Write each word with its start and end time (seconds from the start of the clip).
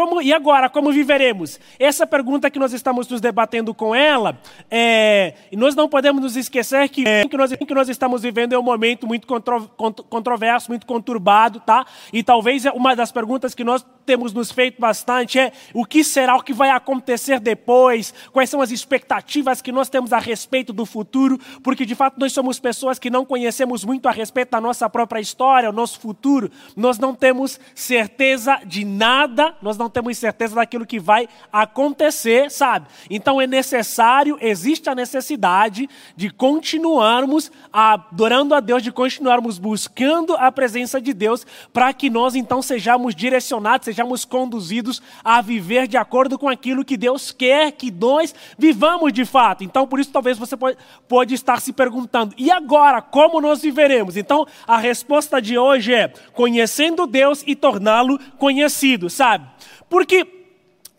como, 0.00 0.22
e 0.22 0.32
agora, 0.32 0.70
como 0.70 0.90
viveremos? 0.90 1.60
Essa 1.78 2.06
pergunta 2.06 2.50
que 2.50 2.58
nós 2.58 2.72
estamos 2.72 3.06
nos 3.06 3.20
debatendo 3.20 3.74
com 3.74 3.94
ela, 3.94 4.40
é, 4.70 5.34
nós 5.52 5.74
não 5.74 5.90
podemos 5.90 6.22
nos 6.22 6.36
esquecer 6.36 6.88
que 6.88 7.06
é, 7.06 7.22
o 7.22 7.28
que 7.28 7.36
nós, 7.36 7.52
que 7.52 7.74
nós 7.74 7.86
estamos 7.90 8.22
vivendo 8.22 8.54
é 8.54 8.58
um 8.58 8.62
momento 8.62 9.06
muito 9.06 9.26
contro, 9.26 9.68
controverso, 10.08 10.70
muito 10.70 10.86
conturbado, 10.86 11.60
tá? 11.60 11.84
E 12.14 12.22
talvez 12.22 12.64
uma 12.74 12.96
das 12.96 13.12
perguntas 13.12 13.54
que 13.54 13.62
nós 13.62 13.84
temos 14.06 14.32
nos 14.32 14.50
feito 14.50 14.80
bastante 14.80 15.38
é 15.38 15.52
o 15.74 15.84
que 15.84 16.02
será, 16.02 16.34
o 16.34 16.42
que 16.42 16.52
vai 16.52 16.70
acontecer 16.70 17.38
depois, 17.38 18.14
quais 18.32 18.48
são 18.48 18.62
as 18.62 18.70
expectativas 18.70 19.60
que 19.60 19.70
nós 19.70 19.90
temos 19.90 20.12
a 20.12 20.18
respeito 20.18 20.72
do 20.72 20.86
futuro, 20.86 21.38
porque 21.62 21.84
de 21.84 21.94
fato 21.94 22.18
nós 22.18 22.32
somos 22.32 22.58
pessoas 22.58 22.98
que 22.98 23.10
não 23.10 23.24
conhecemos 23.24 23.84
muito 23.84 24.08
a 24.08 24.10
respeito 24.10 24.50
da 24.50 24.60
nossa 24.60 24.88
própria 24.88 25.20
história, 25.20 25.68
o 25.68 25.72
nosso 25.72 26.00
futuro, 26.00 26.50
nós 26.74 26.98
não 26.98 27.14
temos 27.14 27.60
certeza 27.74 28.60
de 28.64 28.84
nada, 28.84 29.54
nós 29.60 29.76
não 29.76 29.89
temos 29.90 30.16
certeza 30.18 30.54
daquilo 30.54 30.86
que 30.86 30.98
vai 30.98 31.28
acontecer, 31.52 32.50
sabe? 32.50 32.86
Então 33.08 33.40
é 33.40 33.46
necessário, 33.46 34.38
existe 34.40 34.88
a 34.88 34.94
necessidade 34.94 35.88
de 36.16 36.30
continuarmos 36.30 37.50
adorando 37.72 38.54
a 38.54 38.60
Deus, 38.60 38.82
de 38.82 38.92
continuarmos 38.92 39.58
buscando 39.58 40.34
a 40.36 40.50
presença 40.52 41.00
de 41.00 41.12
Deus, 41.12 41.46
para 41.72 41.92
que 41.92 42.08
nós 42.08 42.34
então 42.34 42.62
sejamos 42.62 43.14
direcionados, 43.14 43.84
sejamos 43.84 44.24
conduzidos 44.24 45.02
a 45.24 45.40
viver 45.40 45.86
de 45.86 45.96
acordo 45.96 46.38
com 46.38 46.48
aquilo 46.48 46.84
que 46.84 46.96
Deus 46.96 47.30
quer 47.30 47.72
que 47.72 47.90
nós 47.90 48.34
vivamos 48.58 49.12
de 49.12 49.24
fato. 49.24 49.64
Então, 49.64 49.86
por 49.86 49.98
isso, 49.98 50.10
talvez 50.12 50.38
você 50.38 50.56
pode, 50.56 50.76
pode 51.08 51.34
estar 51.34 51.60
se 51.60 51.72
perguntando: 51.72 52.34
e 52.36 52.50
agora, 52.50 53.00
como 53.00 53.40
nós 53.40 53.62
viveremos? 53.62 54.16
Então, 54.16 54.46
a 54.66 54.78
resposta 54.78 55.40
de 55.40 55.58
hoje 55.58 55.94
é: 55.94 56.12
conhecendo 56.32 57.06
Deus 57.06 57.42
e 57.46 57.56
torná-lo 57.56 58.18
conhecido, 58.38 59.08
sabe? 59.08 59.46
Porque 59.88 60.39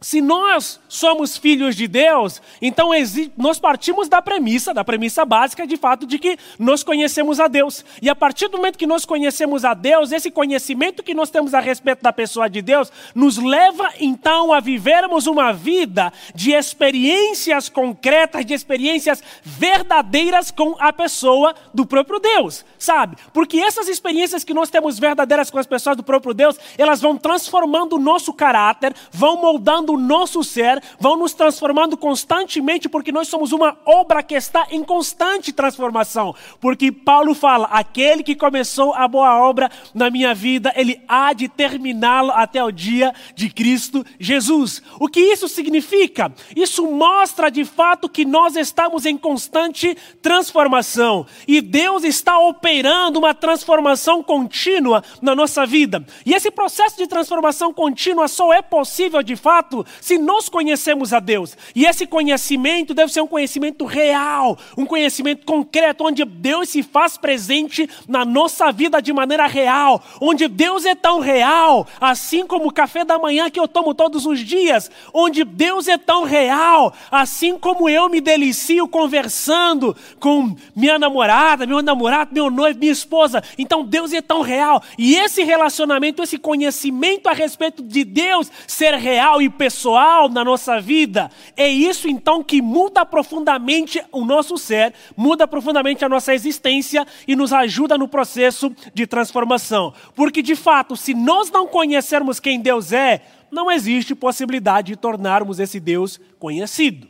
se 0.03 0.19
nós 0.19 0.79
somos 0.89 1.37
filhos 1.37 1.75
de 1.75 1.87
Deus, 1.87 2.41
então 2.59 2.89
nós 3.37 3.59
partimos 3.59 4.09
da 4.09 4.20
premissa, 4.20 4.73
da 4.73 4.84
premissa 4.84 5.23
básica 5.23 5.67
de 5.67 5.77
fato 5.77 6.07
de 6.07 6.17
que 6.17 6.39
nós 6.57 6.84
conhecemos 6.84 7.39
a 7.39 7.48
Deus. 7.48 7.85
E 8.01 8.09
a 8.09 8.15
partir 8.15 8.48
do 8.48 8.57
momento 8.57 8.79
que 8.79 8.87
nós 8.87 9.05
conhecemos 9.05 9.63
a 9.63 9.76
Deus, 9.76 10.11
esse 10.11 10.31
conhecimento 10.31 11.03
que 11.03 11.13
nós 11.13 11.29
temos 11.29 11.53
a 11.53 11.59
respeito 11.59 12.01
da 12.01 12.11
pessoa 12.11 12.49
de 12.49 12.63
Deus, 12.63 12.91
nos 13.13 13.37
leva 13.37 13.91
então 13.99 14.51
a 14.51 14.59
vivermos 14.59 15.27
uma 15.27 15.53
vida 15.53 16.11
de 16.33 16.51
experiências 16.51 17.70
concretas, 17.70 18.43
de 18.43 18.55
experiências 18.55 19.23
verdadeiras 19.43 20.49
com 20.49 20.76
a 20.79 20.91
pessoa 20.91 21.54
do 21.71 21.85
próprio 21.85 22.20
Deus, 22.20 22.65
sabe? 22.79 23.17
Porque 23.31 23.59
essas 23.59 23.87
experiências 23.87 24.43
que 24.43 24.54
nós 24.54 24.71
temos 24.71 24.98
verdadeiras 24.98 25.51
com 25.51 25.59
as 25.59 25.67
pessoas 25.67 25.95
do 25.95 26.01
próprio 26.01 26.33
Deus, 26.33 26.57
elas 26.76 26.99
vão 26.99 27.15
transformando 27.15 27.98
o 27.98 27.99
nosso 27.99 28.33
caráter, 28.33 28.95
vão 29.11 29.39
moldando 29.39 29.90
o 29.91 29.97
nosso 29.97 30.43
ser, 30.43 30.81
vão 30.99 31.17
nos 31.17 31.34
transformando 31.34 31.97
constantemente, 31.97 32.89
porque 32.89 33.11
nós 33.11 33.27
somos 33.27 33.51
uma 33.51 33.77
obra 33.85 34.23
que 34.23 34.35
está 34.35 34.67
em 34.71 34.83
constante 34.83 35.51
transformação. 35.51 36.35
Porque 36.59 36.91
Paulo 36.91 37.33
fala: 37.33 37.67
aquele 37.67 38.23
que 38.23 38.35
começou 38.35 38.93
a 38.93 39.07
boa 39.07 39.37
obra 39.39 39.70
na 39.93 40.09
minha 40.09 40.33
vida, 40.33 40.73
ele 40.75 41.01
há 41.07 41.33
de 41.33 41.48
terminá-lo 41.48 42.31
até 42.31 42.63
o 42.63 42.71
dia 42.71 43.13
de 43.35 43.49
Cristo 43.49 44.05
Jesus. 44.20 44.81
O 44.99 45.07
que 45.07 45.20
isso 45.20 45.48
significa? 45.48 46.33
Isso 46.55 46.87
mostra 46.87 47.49
de 47.49 47.65
fato 47.65 48.09
que 48.09 48.26
nós 48.26 48.55
estamos 48.55 49.05
em 49.05 49.17
constante 49.17 49.95
transformação 50.21 51.26
e 51.48 51.61
Deus 51.61 52.03
está 52.03 52.39
operando 52.39 53.20
uma 53.20 53.33
transformação 53.33 54.23
contínua 54.23 55.03
na 55.21 55.35
nossa 55.35 55.65
vida. 55.65 56.05
E 56.26 56.33
esse 56.33 56.51
processo 56.51 56.98
de 56.98 57.07
transformação 57.07 57.73
contínua 57.73 58.27
só 58.27 58.53
é 58.53 58.61
possível 58.61 59.21
de 59.23 59.35
fato 59.35 59.80
se 59.99 60.18
nós 60.18 60.49
conhecemos 60.49 61.13
a 61.13 61.20
Deus. 61.20 61.57
E 61.76 61.85
esse 61.85 62.05
conhecimento 62.05 62.93
deve 62.93 63.12
ser 63.12 63.21
um 63.21 63.27
conhecimento 63.27 63.85
real, 63.85 64.57
um 64.78 64.85
conhecimento 64.85 65.46
concreto, 65.46 66.06
onde 66.06 66.23
Deus 66.25 66.69
se 66.69 66.83
faz 66.83 67.17
presente 67.17 67.89
na 68.07 68.25
nossa 68.25 68.72
vida 68.72 69.01
de 69.01 69.13
maneira 69.13 69.47
real, 69.47 70.03
onde 70.19 70.47
Deus 70.47 70.85
é 70.85 70.95
tão 70.95 71.19
real, 71.19 71.88
assim 72.00 72.45
como 72.45 72.67
o 72.67 72.73
café 72.73 73.03
da 73.03 73.17
manhã 73.17 73.50
que 73.50 73.59
eu 73.59 73.67
tomo 73.67 73.94
todos 73.94 74.25
os 74.25 74.39
dias, 74.39 74.89
onde 75.13 75.44
Deus 75.44 75.88
é 75.88 75.97
tão 75.97 76.23
real, 76.23 76.94
assim 77.09 77.57
como 77.57 77.89
eu 77.89 78.09
me 78.09 78.22
delicio 78.22 78.88
conversando 78.88 79.95
com 80.19 80.55
minha 80.75 81.00
namorada, 81.00 81.66
meu 81.66 81.81
namorado, 81.81 82.34
meu 82.34 82.50
noivo, 82.50 82.79
minha 82.79 82.91
esposa. 82.91 83.44
Então 83.57 83.84
Deus 83.84 84.13
é 84.13 84.22
tão 84.22 84.41
real. 84.41 84.81
E 84.97 85.16
esse 85.16 85.44
relacionamento, 85.44 86.22
esse 86.22 86.38
conhecimento 86.38 87.28
a 87.28 87.34
respeito 87.34 87.81
de 87.84 88.03
Deus 88.03 88.51
ser 88.67 88.94
real 88.95 89.41
e 89.41 89.50
pessoal, 89.50 89.70
pessoal 89.71 90.27
na 90.27 90.43
nossa 90.43 90.81
vida, 90.81 91.31
é 91.55 91.67
isso 91.67 92.09
então 92.09 92.43
que 92.43 92.61
muda 92.61 93.05
profundamente 93.05 94.03
o 94.11 94.25
nosso 94.25 94.57
ser, 94.57 94.93
muda 95.15 95.47
profundamente 95.47 96.03
a 96.03 96.09
nossa 96.09 96.33
existência 96.33 97.07
e 97.25 97.37
nos 97.37 97.53
ajuda 97.53 97.97
no 97.97 98.05
processo 98.05 98.75
de 98.93 99.07
transformação. 99.07 99.93
Porque 100.13 100.41
de 100.41 100.57
fato, 100.57 100.97
se 100.97 101.13
nós 101.13 101.49
não 101.49 101.65
conhecermos 101.65 102.37
quem 102.37 102.59
Deus 102.59 102.91
é, 102.91 103.21
não 103.49 103.71
existe 103.71 104.13
possibilidade 104.13 104.87
de 104.87 104.97
tornarmos 104.97 105.57
esse 105.57 105.79
Deus 105.79 106.19
conhecido. 106.37 107.07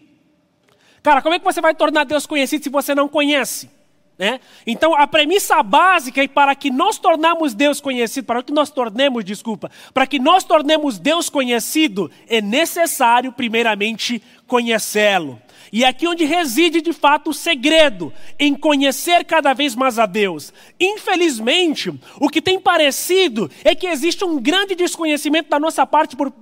Cara, 1.01 1.21
como 1.21 1.33
é 1.33 1.39
que 1.39 1.45
você 1.45 1.61
vai 1.61 1.73
tornar 1.73 2.03
Deus 2.03 2.27
conhecido 2.27 2.63
se 2.63 2.69
você 2.69 2.93
não 2.93 3.09
conhece? 3.09 3.71
Né? 4.17 4.39
Então, 4.67 4.95
a 4.95 5.07
premissa 5.07 5.63
básica 5.63 6.23
é 6.23 6.27
para 6.27 6.53
que 6.53 6.69
nós 6.69 6.99
tornamos 6.99 7.53
Deus 7.53 7.81
conhecido, 7.81 8.25
para 8.25 8.43
que 8.43 8.51
nós 8.51 8.69
tornemos, 8.69 9.25
desculpa, 9.25 9.71
para 9.93 10.05
que 10.05 10.19
nós 10.19 10.43
tornemos 10.43 10.99
Deus 10.99 11.29
conhecido, 11.29 12.11
é 12.27 12.39
necessário, 12.39 13.31
primeiramente, 13.31 14.21
conhecê-lo. 14.45 15.41
E 15.71 15.85
é 15.85 15.87
aqui 15.87 16.05
onde 16.07 16.25
reside 16.25 16.81
de 16.81 16.91
fato 16.91 17.29
o 17.29 17.33
segredo, 17.33 18.13
em 18.37 18.53
conhecer 18.53 19.23
cada 19.23 19.53
vez 19.53 19.73
mais 19.73 19.97
a 19.97 20.05
Deus. 20.05 20.53
Infelizmente, 20.79 21.91
o 22.19 22.29
que 22.29 22.41
tem 22.41 22.59
parecido 22.59 23.49
é 23.63 23.73
que 23.73 23.87
existe 23.87 24.25
um 24.25 24.39
grande 24.39 24.75
desconhecimento 24.75 25.49
da 25.49 25.59
nossa 25.59 25.85
parte 25.87 26.15
por, 26.15 26.33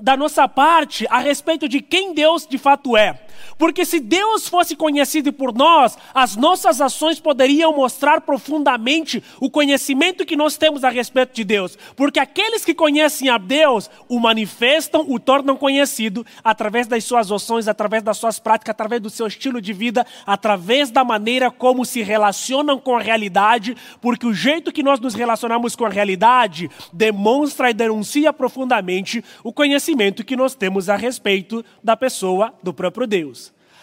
da 0.00 0.16
nossa 0.16 0.46
parte 0.46 1.06
a 1.10 1.18
respeito 1.18 1.68
de 1.68 1.80
quem 1.80 2.14
Deus 2.14 2.46
de 2.46 2.56
fato 2.56 2.96
é. 2.96 3.20
Porque 3.56 3.84
se 3.84 4.00
Deus 4.00 4.48
fosse 4.48 4.76
conhecido 4.76 5.32
por 5.32 5.54
nós, 5.54 5.96
as 6.14 6.36
nossas 6.36 6.80
ações 6.80 7.20
poderiam 7.20 7.74
mostrar 7.74 8.20
profundamente 8.20 9.22
o 9.40 9.50
conhecimento 9.50 10.24
que 10.26 10.36
nós 10.36 10.56
temos 10.56 10.84
a 10.84 10.88
respeito 10.88 11.34
de 11.34 11.44
Deus. 11.44 11.76
Porque 11.96 12.20
aqueles 12.20 12.64
que 12.64 12.74
conhecem 12.74 13.28
a 13.28 13.38
Deus 13.38 13.90
o 14.08 14.18
manifestam, 14.18 15.04
o 15.08 15.18
tornam 15.18 15.56
conhecido 15.56 16.24
através 16.42 16.86
das 16.86 17.04
suas 17.04 17.30
ações, 17.30 17.68
através 17.68 18.02
das 18.02 18.16
suas 18.16 18.38
práticas, 18.38 18.70
através 18.70 19.00
do 19.00 19.10
seu 19.10 19.26
estilo 19.26 19.60
de 19.60 19.72
vida, 19.72 20.06
através 20.26 20.90
da 20.90 21.04
maneira 21.04 21.50
como 21.50 21.84
se 21.84 22.02
relacionam 22.02 22.78
com 22.78 22.96
a 22.96 23.00
realidade, 23.00 23.76
porque 24.00 24.26
o 24.26 24.34
jeito 24.34 24.72
que 24.72 24.82
nós 24.82 25.00
nos 25.00 25.14
relacionamos 25.14 25.74
com 25.74 25.84
a 25.84 25.88
realidade 25.88 26.70
demonstra 26.92 27.70
e 27.70 27.74
denuncia 27.74 28.32
profundamente 28.32 29.24
o 29.42 29.52
conhecimento 29.52 30.24
que 30.24 30.36
nós 30.36 30.54
temos 30.54 30.88
a 30.88 30.96
respeito 30.96 31.64
da 31.82 31.96
pessoa 31.96 32.54
do 32.62 32.72
próprio 32.72 33.06
Deus. 33.06 33.27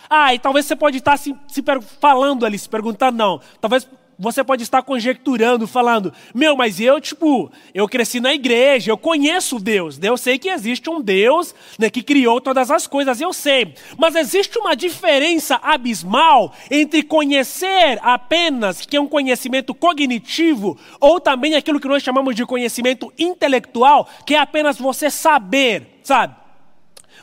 Ah, 0.10 0.34
e 0.34 0.40
talvez 0.40 0.66
você 0.66 0.76
pode 0.76 0.98
estar 0.98 1.18
se, 1.18 1.36
se 1.48 1.64
falando 2.00 2.46
ali, 2.46 2.58
se 2.58 2.70
perguntando, 2.70 3.18
não. 3.18 3.42
Talvez 3.60 3.88
você 4.18 4.44
pode 4.44 4.64
estar 4.64 4.82
conjecturando, 4.82 5.68
falando, 5.68 6.14
meu, 6.34 6.56
mas 6.56 6.80
eu, 6.80 7.00
tipo, 7.02 7.52
eu 7.74 7.88
cresci 7.88 8.20
na 8.20 8.34
igreja, 8.34 8.92
eu 8.92 8.98
conheço 8.98 9.60
Deus, 9.60 10.00
eu 10.02 10.18
sei 10.18 10.40
que 10.40 10.50
existe 10.50 10.90
um 10.90 11.02
Deus 11.02 11.54
né, 11.78 11.90
que 11.90 12.02
criou 12.02 12.40
todas 12.40 12.72
as 12.72 12.88
coisas, 12.88 13.20
eu 13.20 13.34
sei. 13.34 13.74
Mas 13.98 14.16
existe 14.16 14.58
uma 14.58 14.76
diferença 14.76 15.60
abismal 15.62 16.54
entre 16.72 17.04
conhecer 17.04 18.00
apenas, 18.02 18.86
que 18.86 18.98
é 18.98 19.02
um 19.02 19.08
conhecimento 19.08 19.74
cognitivo, 19.74 20.78
ou 21.00 21.20
também 21.20 21.56
aquilo 21.56 21.80
que 21.80 21.88
nós 21.88 22.04
chamamos 22.04 22.36
de 22.36 22.46
conhecimento 22.46 23.12
intelectual, 23.18 24.08
que 24.26 24.36
é 24.36 24.40
apenas 24.40 24.78
você 24.78 25.10
saber, 25.10 26.00
sabe? 26.04 26.45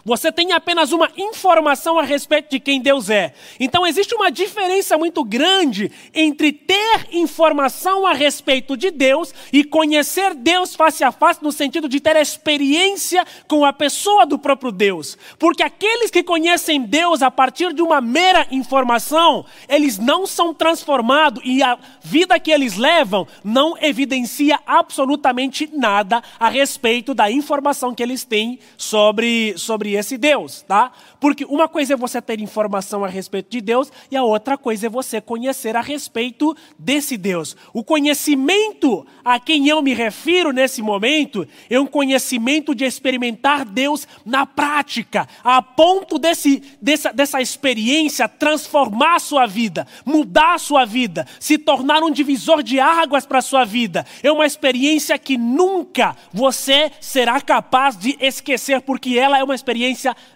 Você 0.05 0.33
tem 0.33 0.53
apenas 0.53 0.93
uma 0.93 1.11
informação 1.17 1.99
a 1.99 2.03
respeito 2.03 2.51
de 2.51 2.61
quem 2.61 2.81
Deus 2.81 3.11
é. 3.11 3.35
Então 3.59 3.87
existe 3.87 4.15
uma 4.15 4.31
diferença 4.31 4.99
muito 4.99 5.25
grande 5.25 5.91
entre 6.15 6.53
ter 6.53 7.09
informação 7.13 8.07
a 8.07 8.13
respeito 8.13 8.77
de 8.77 8.91
Deus 8.91 9.33
e 9.53 9.65
conhecer 9.65 10.35
Deus 10.35 10.75
face 10.75 11.05
a 11.05 11.13
face, 11.13 11.43
no 11.43 11.53
sentido 11.53 11.89
de 11.89 12.01
ter 12.01 12.17
experiência 12.17 13.25
com 13.47 13.65
a 13.65 13.73
pessoa 13.73 14.27
do 14.27 14.39
próprio 14.39 14.73
Deus. 14.73 15.17
Porque 15.39 15.63
aqueles 15.63 16.11
que 16.11 16.23
conhecem 16.23 16.83
Deus 16.83 17.23
a 17.23 17.31
partir 17.31 17.73
de 17.73 17.83
uma 17.83 18.01
mera 18.01 18.47
informação, 18.51 19.45
eles 19.69 19.99
não 19.99 20.27
são 20.27 20.53
transformados 20.53 21.43
e 21.45 21.63
a 21.63 21.79
vida 22.03 22.39
que 22.39 22.51
eles 22.51 22.77
levam 22.77 23.27
não 23.45 23.77
evidencia 23.79 24.59
absolutamente 24.67 25.69
nada 25.73 26.23
a 26.39 26.49
respeito 26.49 27.15
da 27.15 27.31
informação 27.31 27.95
que 27.95 28.03
eles 28.03 28.25
têm 28.25 28.59
sobre, 28.77 29.55
sobre 29.57 29.82
sobre 29.83 29.95
esse 29.95 30.17
Deus, 30.17 30.63
tá? 30.63 30.93
Porque 31.19 31.45
uma 31.45 31.67
coisa 31.67 31.95
é 31.95 31.97
você 31.97 32.23
ter 32.23 32.41
informação 32.41 33.05
a 33.05 33.09
respeito 33.09 33.51
de 33.51 33.61
Deus 33.61 33.91
e 34.11 34.17
a 34.17 34.23
outra 34.23 34.57
coisa 34.57 34.87
é 34.87 34.89
você 34.89 35.21
conhecer 35.21 35.77
a 35.77 35.81
respeito 35.81 36.57
desse 36.79 37.17
Deus. 37.17 37.57
O 37.73 37.83
conhecimento 37.83 39.05
a 39.25 39.41
quem 39.41 39.67
eu 39.69 39.83
me 39.83 39.93
refiro 39.93 40.53
nesse 40.53 40.81
momento 40.81 41.47
é 41.69 41.81
um 41.81 41.87
conhecimento 41.87 42.75
de 42.75 42.85
experimentar 42.85 43.65
Deus 43.65 44.07
na 44.25 44.47
prática, 44.47 45.29
a 45.43 45.61
ponto 45.61 46.17
desse, 46.19 46.63
dessa, 46.81 47.13
dessa 47.13 47.41
experiência 47.41 48.29
transformar 48.29 49.17
a 49.17 49.21
sua 49.21 49.47
vida, 49.47 49.87
mudar 50.05 50.55
a 50.55 50.59
sua 50.59 50.85
vida, 50.85 51.27
se 51.41 51.59
tornar 51.59 52.05
um 52.05 52.11
divisor 52.11 52.63
de 52.63 52.79
águas 52.79 53.27
para 53.27 53.39
a 53.39 53.43
sua 53.43 53.65
vida. 53.65 54.07
É 54.23 54.31
uma 54.31 54.47
experiência 54.47 55.19
que 55.19 55.37
nunca 55.37 56.17
você 56.33 56.93
será 57.01 57.41
capaz 57.41 57.97
de 57.97 58.17
esquecer, 58.21 58.81
porque 58.81 59.19
ela 59.19 59.39
é 59.39 59.43
uma 59.43 59.55
experiência 59.55 59.72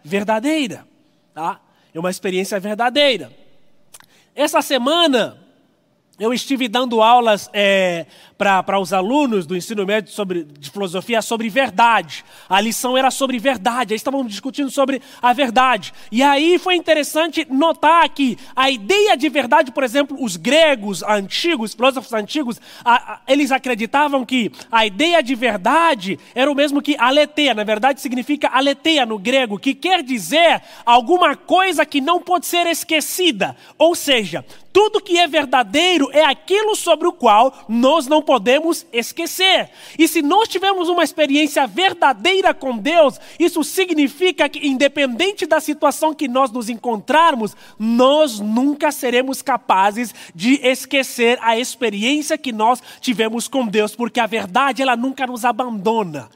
verdadeira. 0.04 0.86
Tá? 1.34 1.60
É 1.94 1.98
uma 1.98 2.10
experiência 2.10 2.58
verdadeira. 2.60 3.30
Essa 4.34 4.60
semana, 4.60 5.38
eu 6.18 6.32
estive 6.32 6.66
dando 6.66 7.02
aulas 7.02 7.50
é, 7.52 8.06
para 8.38 8.78
os 8.78 8.92
alunos 8.92 9.46
do 9.46 9.56
ensino 9.56 9.84
médio 9.84 10.12
sobre, 10.12 10.44
de 10.44 10.70
filosofia 10.70 11.20
sobre 11.20 11.48
verdade. 11.48 12.24
A 12.48 12.60
lição 12.60 12.96
era 12.96 13.10
sobre 13.10 13.38
verdade, 13.38 13.92
aí 13.92 13.96
estávamos 13.96 14.30
discutindo 14.30 14.70
sobre 14.70 15.02
a 15.20 15.32
verdade. 15.32 15.92
E 16.10 16.22
aí 16.22 16.58
foi 16.58 16.74
interessante 16.74 17.46
notar 17.50 18.08
que 18.08 18.38
a 18.54 18.70
ideia 18.70 19.16
de 19.16 19.28
verdade, 19.28 19.70
por 19.70 19.84
exemplo, 19.84 20.16
os 20.20 20.36
gregos 20.36 21.02
antigos, 21.02 21.74
filósofos 21.74 22.12
antigos, 22.12 22.60
a, 22.84 23.14
a, 23.14 23.20
eles 23.28 23.52
acreditavam 23.52 24.24
que 24.24 24.50
a 24.72 24.86
ideia 24.86 25.22
de 25.22 25.34
verdade 25.34 26.18
era 26.34 26.50
o 26.50 26.54
mesmo 26.54 26.80
que 26.80 26.96
aletheia. 26.98 27.54
Na 27.54 27.64
verdade, 27.64 28.00
significa 28.00 28.48
aletheia 28.48 29.04
no 29.04 29.18
grego, 29.18 29.58
que 29.58 29.74
quer 29.74 30.02
dizer 30.02 30.62
alguma 30.84 31.36
coisa 31.36 31.84
que 31.84 32.00
não 32.00 32.20
pode 32.20 32.46
ser 32.46 32.66
esquecida. 32.66 33.56
Ou 33.78 33.94
seja, 33.94 34.44
tudo 34.76 35.00
que 35.00 35.16
é 35.16 35.26
verdadeiro 35.26 36.10
é 36.12 36.22
aquilo 36.22 36.76
sobre 36.76 37.08
o 37.08 37.12
qual 37.12 37.64
nós 37.66 38.06
não 38.06 38.20
podemos 38.20 38.84
esquecer. 38.92 39.70
E 39.98 40.06
se 40.06 40.20
nós 40.20 40.48
tivermos 40.48 40.90
uma 40.90 41.02
experiência 41.02 41.66
verdadeira 41.66 42.52
com 42.52 42.76
Deus, 42.76 43.18
isso 43.40 43.64
significa 43.64 44.50
que, 44.50 44.68
independente 44.68 45.46
da 45.46 45.60
situação 45.60 46.12
que 46.12 46.28
nós 46.28 46.50
nos 46.50 46.68
encontrarmos, 46.68 47.56
nós 47.78 48.38
nunca 48.38 48.92
seremos 48.92 49.40
capazes 49.40 50.14
de 50.34 50.60
esquecer 50.62 51.38
a 51.40 51.58
experiência 51.58 52.36
que 52.36 52.52
nós 52.52 52.82
tivemos 53.00 53.48
com 53.48 53.66
Deus, 53.66 53.96
porque 53.96 54.20
a 54.20 54.26
verdade 54.26 54.82
ela 54.82 54.94
nunca 54.94 55.26
nos 55.26 55.46
abandona. 55.46 56.28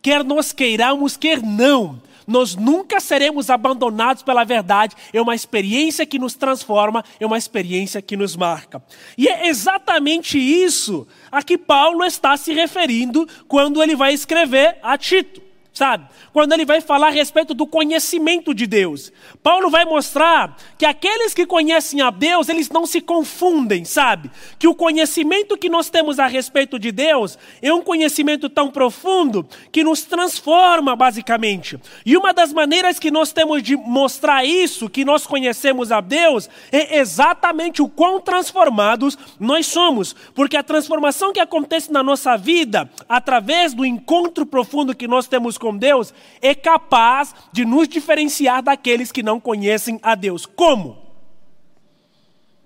Quer 0.00 0.24
nós 0.24 0.50
queiramos, 0.50 1.18
quer 1.18 1.42
não 1.42 2.00
nós 2.26 2.56
nunca 2.56 3.00
seremos 3.00 3.50
abandonados 3.50 4.22
pela 4.22 4.44
verdade. 4.44 4.96
É 5.12 5.20
uma 5.20 5.34
experiência 5.34 6.06
que 6.06 6.18
nos 6.18 6.34
transforma, 6.34 7.04
é 7.18 7.26
uma 7.26 7.38
experiência 7.38 8.00
que 8.00 8.16
nos 8.16 8.36
marca. 8.36 8.82
E 9.18 9.28
é 9.28 9.48
exatamente 9.48 10.38
isso 10.38 11.06
a 11.30 11.42
que 11.42 11.58
Paulo 11.58 12.04
está 12.04 12.36
se 12.36 12.52
referindo 12.52 13.28
quando 13.48 13.82
ele 13.82 13.96
vai 13.96 14.14
escrever 14.14 14.78
a 14.82 14.96
Tito 14.96 15.41
sabe? 15.72 16.06
Quando 16.32 16.52
ele 16.52 16.64
vai 16.64 16.80
falar 16.80 17.08
a 17.08 17.10
respeito 17.10 17.54
do 17.54 17.66
conhecimento 17.66 18.54
de 18.54 18.66
Deus. 18.66 19.12
Paulo 19.42 19.70
vai 19.70 19.84
mostrar 19.84 20.56
que 20.76 20.84
aqueles 20.84 21.32
que 21.32 21.46
conhecem 21.46 22.00
a 22.02 22.10
Deus, 22.10 22.48
eles 22.48 22.68
não 22.68 22.86
se 22.86 23.00
confundem, 23.00 23.84
sabe? 23.84 24.30
Que 24.58 24.68
o 24.68 24.74
conhecimento 24.74 25.56
que 25.56 25.68
nós 25.68 25.88
temos 25.88 26.18
a 26.18 26.26
respeito 26.26 26.78
de 26.78 26.92
Deus 26.92 27.38
é 27.62 27.72
um 27.72 27.82
conhecimento 27.82 28.48
tão 28.48 28.70
profundo 28.70 29.46
que 29.70 29.82
nos 29.82 30.02
transforma, 30.02 30.94
basicamente. 30.94 31.78
E 32.04 32.16
uma 32.16 32.34
das 32.34 32.52
maneiras 32.52 32.98
que 32.98 33.10
nós 33.10 33.32
temos 33.32 33.62
de 33.62 33.76
mostrar 33.76 34.44
isso, 34.44 34.90
que 34.90 35.04
nós 35.04 35.26
conhecemos 35.26 35.90
a 35.90 36.00
Deus, 36.00 36.48
é 36.70 36.98
exatamente 36.98 37.80
o 37.80 37.88
quão 37.88 38.20
transformados 38.20 39.16
nós 39.40 39.66
somos. 39.66 40.14
Porque 40.34 40.56
a 40.56 40.62
transformação 40.62 41.32
que 41.32 41.40
acontece 41.40 41.90
na 41.90 42.02
nossa 42.02 42.36
vida, 42.36 42.90
através 43.08 43.72
do 43.72 43.86
encontro 43.86 44.44
profundo 44.44 44.94
que 44.94 45.08
nós 45.08 45.26
temos 45.26 45.56
com 45.62 45.76
Deus 45.76 46.12
é 46.40 46.56
capaz 46.56 47.32
de 47.52 47.64
nos 47.64 47.86
diferenciar 47.86 48.64
daqueles 48.64 49.12
que 49.12 49.22
não 49.22 49.38
conhecem 49.38 50.00
a 50.02 50.16
Deus. 50.16 50.44
Como? 50.44 50.98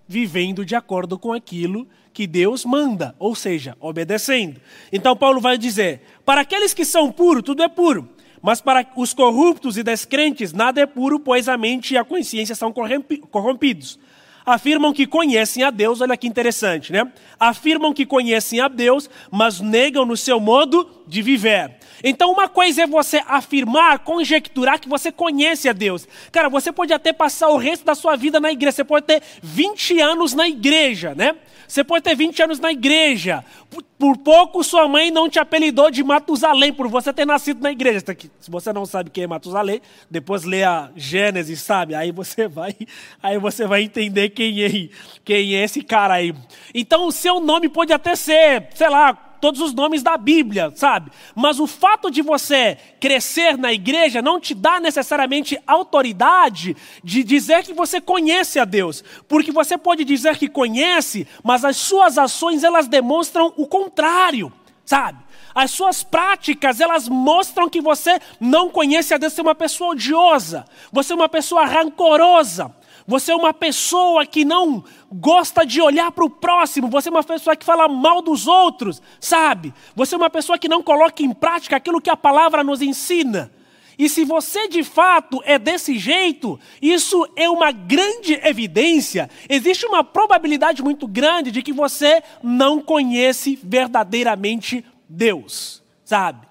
Vivendo 0.09 0.65
de 0.65 0.75
acordo 0.75 1.19
com 1.19 1.35
aquilo 1.35 1.87
que 2.11 2.27
Deus 2.27 2.65
manda, 2.65 3.15
ou 3.19 3.35
seja, 3.35 3.77
obedecendo. 3.79 4.59
Então 4.91 5.15
Paulo 5.15 5.43
vai 5.43 5.59
dizer: 5.59 6.01
para 6.25 6.41
aqueles 6.41 6.73
que 6.73 6.87
são 6.87 7.13
puros, 7.13 7.43
tudo 7.43 7.63
é 7.63 7.69
puro. 7.69 8.09
Mas 8.41 8.63
para 8.63 8.87
os 8.97 9.13
corruptos 9.13 9.77
e 9.77 9.83
descrentes, 9.83 10.55
nada 10.55 10.81
é 10.81 10.87
puro, 10.87 11.21
pois 11.21 11.49
a 11.49 11.59
mente 11.59 11.93
e 11.93 11.99
a 11.99 12.05
consciência 12.05 12.55
são 12.55 12.73
corrompidos 12.73 13.99
afirmam 14.47 14.93
que 14.93 15.09
conhecem 15.09 15.65
a 15.65 15.71
Deus, 15.71 16.01
olha 16.01 16.17
que 16.17 16.29
interessante, 16.29 16.93
né? 16.93 17.11
Afirmam 17.39 17.93
que 17.93 18.07
conhecem 18.07 18.61
a 18.61 18.69
Deus, 18.69 19.11
mas 19.29 19.61
negam 19.61 20.07
no 20.07 20.17
seu 20.17 20.39
modo 20.39 20.89
de 21.09 21.21
viver. 21.21 21.75
Então, 22.09 22.31
uma 22.31 22.49
coisa 22.49 22.85
é 22.85 22.87
você 22.87 23.21
afirmar, 23.27 23.99
conjecturar 23.99 24.79
que 24.79 24.89
você 24.89 25.11
conhece 25.11 25.69
a 25.69 25.73
Deus. 25.73 26.07
Cara, 26.31 26.49
você 26.49 26.71
pode 26.71 26.93
até 26.93 27.13
passar 27.13 27.49
o 27.49 27.57
resto 27.57 27.85
da 27.85 27.97
sua 27.97 28.15
vida 28.15 28.39
na 28.39 28.53
igreja, 28.53 28.77
você 28.77 28.85
pode 28.85 29.07
ter 29.07 29.21
20 29.43 29.99
anos 30.01 30.33
na 30.33 30.47
igreja, 30.47 31.17
né? 31.17 31.35
Você 31.67 31.83
pode 31.83 32.05
ter 32.05 32.15
20 32.15 32.45
anos 32.45 32.61
na 32.61 32.71
igreja. 32.71 33.45
Por, 33.69 33.83
por, 33.99 34.17
pouco 34.19 34.63
sua 34.63 34.87
mãe 34.87 35.11
não 35.11 35.29
te 35.29 35.41
apelidou 35.41 35.91
de 35.91 36.05
Matusalém 36.05 36.73
por 36.73 36.87
você 36.87 37.13
ter 37.13 37.27
nascido 37.27 37.61
na 37.61 37.73
igreja. 37.73 38.05
Se 38.39 38.49
você 38.49 38.73
não 38.73 38.87
sabe 38.87 39.11
quem 39.11 39.25
é 39.25 39.27
Matusalém, 39.27 39.83
depois 40.09 40.45
lê 40.45 40.63
a 40.63 40.93
Gênesis, 40.95 41.61
sabe? 41.61 41.97
Aí 41.97 42.13
você 42.13 42.47
vai, 42.49 42.73
aí 43.21 43.37
você 43.37 43.67
vai 43.67 43.83
entender 43.83 44.29
quem 44.29 44.63
é, 44.63 44.89
quem 45.25 45.57
é 45.57 45.65
esse 45.65 45.83
cara 45.83 46.15
aí. 46.15 46.33
Então 46.73 47.09
o 47.09 47.11
seu 47.11 47.41
nome 47.41 47.69
pode 47.69 47.93
até 47.93 48.15
ser, 48.15 48.69
sei 48.77 48.89
lá, 48.89 49.26
todos 49.41 49.61
os 49.61 49.73
nomes 49.73 50.03
da 50.03 50.17
Bíblia, 50.17 50.73
sabe? 50.75 51.11
Mas 51.35 51.61
o 51.61 51.67
fato 51.67 52.11
de 52.11 52.23
você 52.23 52.77
crescer 53.01 53.57
na 53.57 53.73
igreja 53.73 54.21
não 54.23 54.41
te 54.41 54.55
dá 54.55 54.81
necessariamente 54.81 55.59
autoridade 55.67 56.77
de 57.03 57.23
dizer 57.23 57.63
que 57.65 57.73
você 57.73 58.01
conhece 58.01 58.59
a 58.59 58.65
Deus, 58.65 59.03
porque 59.29 59.53
você 59.53 59.79
pode 59.79 60.05
dizer 60.05 60.37
que 60.37 60.49
conhece, 60.49 61.27
mas 61.43 61.65
as 61.65 61.77
suas 61.77 62.19
ações 62.19 62.65
elas 62.65 62.89
demonstram 62.89 63.53
o 63.57 63.67
contrário, 63.67 64.53
sabe? 64.85 65.19
As 65.55 65.71
suas 65.71 66.03
práticas, 66.03 66.81
elas 66.81 67.09
mostram 67.09 67.69
que 67.69 67.81
você 67.81 68.21
não 68.39 68.69
conhece 68.69 69.15
a 69.15 69.17
Deus, 69.17 69.33
você 69.33 69.41
é 69.41 69.45
uma 69.45 69.55
pessoa 69.55 69.93
odiosa, 69.93 70.67
você 70.93 71.13
é 71.13 71.17
uma 71.17 71.29
pessoa 71.31 71.65
rancorosa, 71.65 72.75
você 73.07 73.33
é 73.33 73.37
uma 73.37 73.55
pessoa 73.55 74.27
que 74.27 74.45
não 74.45 74.83
gosta 75.13 75.65
de 75.65 75.81
olhar 75.81 76.11
para 76.11 76.25
o 76.25 76.31
próximo. 76.31 76.89
Você 76.89 77.09
é 77.09 77.13
uma 77.13 77.23
pessoa 77.23 77.55
que 77.55 77.65
fala 77.65 77.87
mal 77.87 78.21
dos 78.21 78.47
outros, 78.47 79.01
sabe? 79.21 79.73
Você 79.95 80.15
é 80.15 80.19
uma 80.19 80.31
pessoa 80.31 80.59
que 80.59 80.69
não 80.69 80.83
coloca 80.83 81.23
em 81.23 81.33
prática 81.33 81.77
aquilo 81.77 82.01
que 82.01 82.11
a 82.11 82.17
palavra 82.17 82.65
nos 82.65 82.83
ensina. 82.83 83.53
E 83.99 84.09
se 84.09 84.25
você 84.25 84.69
de 84.69 84.83
fato 84.83 85.41
é 85.45 85.59
desse 85.59 85.99
jeito, 85.99 86.59
isso 86.83 87.27
é 87.35 87.49
uma 87.49 87.71
grande 87.71 88.35
evidência. 88.43 89.31
Existe 89.49 89.87
uma 89.87 90.05
probabilidade 90.05 90.83
muito 90.83 91.07
grande 91.07 91.51
de 91.51 91.63
que 91.63 91.73
você 91.73 92.23
não 92.43 92.81
conhece 92.81 93.59
verdadeiramente 93.63 94.85
Deus, 95.09 95.83
sabe? 96.05 96.47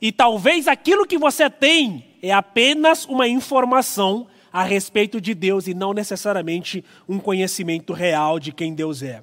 E 0.00 0.10
talvez 0.10 0.66
aquilo 0.66 1.06
que 1.06 1.18
você 1.18 1.48
tem 1.50 2.16
é 2.22 2.32
apenas 2.32 3.04
uma 3.04 3.28
informação 3.28 4.26
a 4.52 4.62
respeito 4.62 5.20
de 5.20 5.34
Deus 5.34 5.66
e 5.66 5.74
não 5.74 5.92
necessariamente 5.92 6.84
um 7.08 7.18
conhecimento 7.18 7.92
real 7.92 8.38
de 8.38 8.52
quem 8.52 8.74
Deus 8.74 9.02
é. 9.02 9.22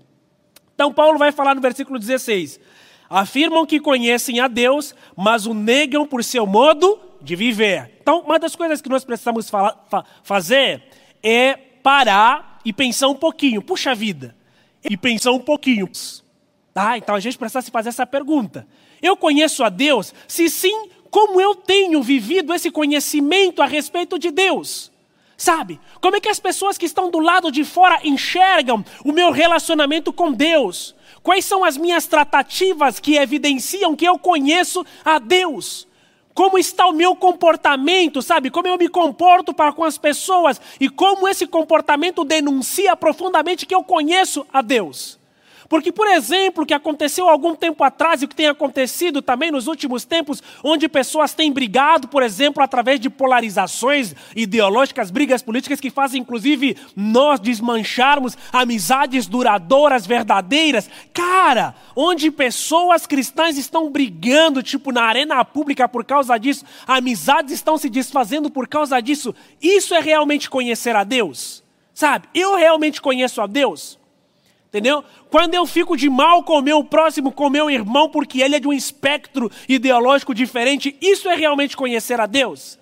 Então, 0.73 0.93
Paulo 0.93 1.17
vai 1.17 1.31
falar 1.31 1.55
no 1.55 1.61
versículo 1.61 1.99
16: 1.99 2.59
afirmam 3.09 3.65
que 3.65 3.79
conhecem 3.79 4.39
a 4.39 4.47
Deus, 4.47 4.93
mas 5.15 5.45
o 5.45 5.53
negam 5.53 6.05
por 6.05 6.23
seu 6.23 6.45
modo 6.45 6.99
de 7.21 7.35
viver. 7.35 7.91
Então, 8.01 8.21
uma 8.21 8.39
das 8.39 8.55
coisas 8.55 8.81
que 8.81 8.89
nós 8.89 9.03
precisamos 9.03 9.49
fa 9.49 9.75
fazer 10.23 10.83
é 11.23 11.55
parar 11.55 12.59
e 12.63 12.71
pensar 12.71 13.07
um 13.07 13.15
pouquinho. 13.15 13.61
Puxa 13.61 13.95
vida, 13.95 14.35
e 14.89 14.95
pensar 14.95 15.31
um 15.31 15.39
pouquinho. 15.39 15.89
Tá? 16.73 16.97
Então 16.97 17.15
a 17.15 17.19
gente 17.19 17.37
precisa 17.37 17.61
se 17.61 17.71
fazer 17.71 17.89
essa 17.89 18.05
pergunta. 18.05 18.67
Eu 19.01 19.17
conheço 19.17 19.63
a 19.63 19.69
Deus? 19.69 20.13
Se 20.27 20.49
sim, 20.49 20.89
como 21.09 21.41
eu 21.41 21.55
tenho 21.55 22.01
vivido 22.03 22.53
esse 22.53 22.69
conhecimento 22.69 23.61
a 23.61 23.65
respeito 23.65 24.19
de 24.19 24.31
Deus? 24.31 24.91
Sabe? 25.37 25.79
Como 26.01 26.15
é 26.15 26.19
que 26.19 26.29
as 26.29 26.39
pessoas 26.39 26.79
que 26.79 26.87
estão 26.87 27.11
do 27.11 27.19
lado 27.19 27.51
de 27.51 27.63
fora 27.63 27.99
enxergam 28.03 28.83
o 29.05 29.11
meu 29.11 29.31
relacionamento 29.31 30.11
com 30.11 30.31
Deus? 30.31 30.95
Quais 31.21 31.45
são 31.45 31.63
as 31.63 31.77
minhas 31.77 32.07
tratativas 32.07 32.99
que 32.99 33.17
evidenciam 33.17 33.95
que 33.95 34.05
eu 34.05 34.17
conheço 34.17 34.83
a 35.05 35.19
Deus? 35.19 35.87
Como 36.33 36.57
está 36.57 36.87
o 36.87 36.93
meu 36.93 37.15
comportamento, 37.15 38.19
sabe? 38.21 38.49
Como 38.49 38.67
eu 38.67 38.77
me 38.77 38.87
comporto 38.87 39.53
para 39.53 39.71
com 39.71 39.83
as 39.83 39.97
pessoas 39.97 40.59
e 40.79 40.89
como 40.89 41.27
esse 41.27 41.45
comportamento 41.45 42.23
denuncia 42.23 42.95
profundamente 42.95 43.65
que 43.65 43.75
eu 43.75 43.83
conheço 43.83 44.45
a 44.51 44.63
Deus. 44.63 45.19
Porque, 45.69 45.91
por 45.91 46.07
exemplo, 46.07 46.63
o 46.63 46.65
que 46.65 46.73
aconteceu 46.73 47.27
algum 47.27 47.55
tempo 47.55 47.83
atrás 47.83 48.21
e 48.21 48.25
o 48.25 48.27
que 48.27 48.35
tem 48.35 48.47
acontecido 48.47 49.21
também 49.21 49.51
nos 49.51 49.67
últimos 49.67 50.05
tempos, 50.05 50.41
onde 50.63 50.87
pessoas 50.87 51.33
têm 51.33 51.51
brigado, 51.51 52.07
por 52.07 52.23
exemplo, 52.23 52.63
através 52.63 52.99
de 52.99 53.09
polarizações 53.09 54.15
ideológicas, 54.35 55.11
brigas 55.11 55.41
políticas 55.41 55.79
que 55.79 55.89
fazem, 55.89 56.21
inclusive, 56.21 56.77
nós 56.95 57.39
desmancharmos 57.39 58.37
amizades 58.51 59.27
duradouras, 59.27 60.05
verdadeiras. 60.05 60.89
Cara, 61.13 61.75
onde 61.95 62.31
pessoas 62.31 63.05
cristãs 63.05 63.57
estão 63.57 63.91
brigando, 63.91 64.63
tipo, 64.63 64.91
na 64.91 65.03
arena 65.03 65.43
pública 65.43 65.87
por 65.87 66.05
causa 66.05 66.37
disso, 66.37 66.65
amizades 66.87 67.53
estão 67.53 67.77
se 67.77 67.89
desfazendo 67.89 68.49
por 68.49 68.67
causa 68.67 68.99
disso. 69.01 69.33
Isso 69.61 69.93
é 69.93 69.99
realmente 69.99 70.49
conhecer 70.49 70.95
a 70.95 71.03
Deus? 71.03 71.63
Sabe? 71.93 72.27
Eu 72.33 72.55
realmente 72.55 73.01
conheço 73.01 73.41
a 73.41 73.47
Deus? 73.47 73.99
Entendeu? 74.67 75.03
Quando 75.29 75.53
eu 75.53 75.65
fico 75.65 75.95
de 75.95 76.09
mal 76.09 76.43
com 76.43 76.59
o 76.59 76.61
meu 76.61 76.83
próximo, 76.83 77.31
com 77.31 77.47
o 77.47 77.49
meu 77.49 77.69
irmão, 77.69 78.09
porque 78.09 78.41
ele 78.41 78.55
é 78.55 78.59
de 78.59 78.67
um 78.67 78.73
espectro 78.73 79.49
ideológico 79.67 80.35
diferente, 80.35 80.95
isso 81.01 81.29
é 81.29 81.35
realmente 81.35 81.77
conhecer 81.77 82.19
a 82.19 82.25
Deus? 82.25 82.77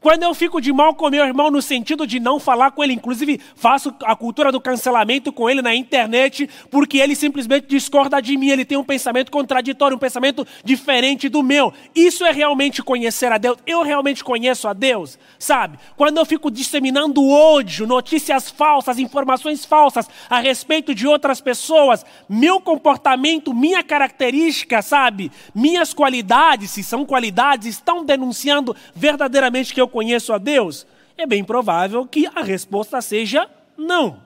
Quando 0.00 0.22
eu 0.22 0.32
fico 0.32 0.60
de 0.60 0.72
mal 0.72 0.94
com 0.94 1.10
meu 1.10 1.24
irmão 1.24 1.50
no 1.50 1.60
sentido 1.60 2.06
de 2.06 2.20
não 2.20 2.38
falar 2.38 2.70
com 2.70 2.84
ele, 2.84 2.92
inclusive 2.92 3.40
faço 3.56 3.92
a 4.04 4.14
cultura 4.14 4.52
do 4.52 4.60
cancelamento 4.60 5.32
com 5.32 5.50
ele 5.50 5.60
na 5.60 5.74
internet, 5.74 6.48
porque 6.70 6.98
ele 6.98 7.16
simplesmente 7.16 7.66
discorda 7.66 8.22
de 8.22 8.36
mim, 8.36 8.50
ele 8.50 8.64
tem 8.64 8.78
um 8.78 8.84
pensamento 8.84 9.32
contraditório, 9.32 9.96
um 9.96 10.00
pensamento 10.00 10.46
diferente 10.64 11.28
do 11.28 11.42
meu. 11.42 11.72
Isso 11.96 12.24
é 12.24 12.30
realmente 12.30 12.82
conhecer 12.82 13.32
a 13.32 13.38
Deus. 13.38 13.58
Eu 13.66 13.82
realmente 13.82 14.22
conheço 14.22 14.68
a 14.68 14.72
Deus, 14.72 15.18
sabe? 15.36 15.78
Quando 15.96 16.18
eu 16.18 16.24
fico 16.24 16.48
disseminando 16.48 17.28
ódio, 17.28 17.86
notícias 17.86 18.48
falsas, 18.48 19.00
informações 19.00 19.64
falsas 19.64 20.08
a 20.30 20.38
respeito 20.38 20.94
de 20.94 21.08
outras 21.08 21.40
pessoas, 21.40 22.06
meu 22.28 22.60
comportamento, 22.60 23.52
minha 23.52 23.82
característica, 23.82 24.80
sabe? 24.80 25.32
Minhas 25.52 25.92
qualidades, 25.92 26.70
se 26.70 26.84
são 26.84 27.04
qualidades, 27.04 27.66
estão 27.66 28.04
denunciando 28.04 28.76
verdadeiramente 28.94 29.74
que 29.74 29.80
eu 29.80 29.87
eu 29.88 29.90
conheço 29.90 30.34
a 30.34 30.38
Deus? 30.38 30.86
É 31.16 31.26
bem 31.26 31.42
provável 31.42 32.06
que 32.06 32.26
a 32.26 32.42
resposta 32.42 33.00
seja 33.00 33.48
não, 33.76 34.20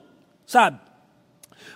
sabe? 0.45 0.77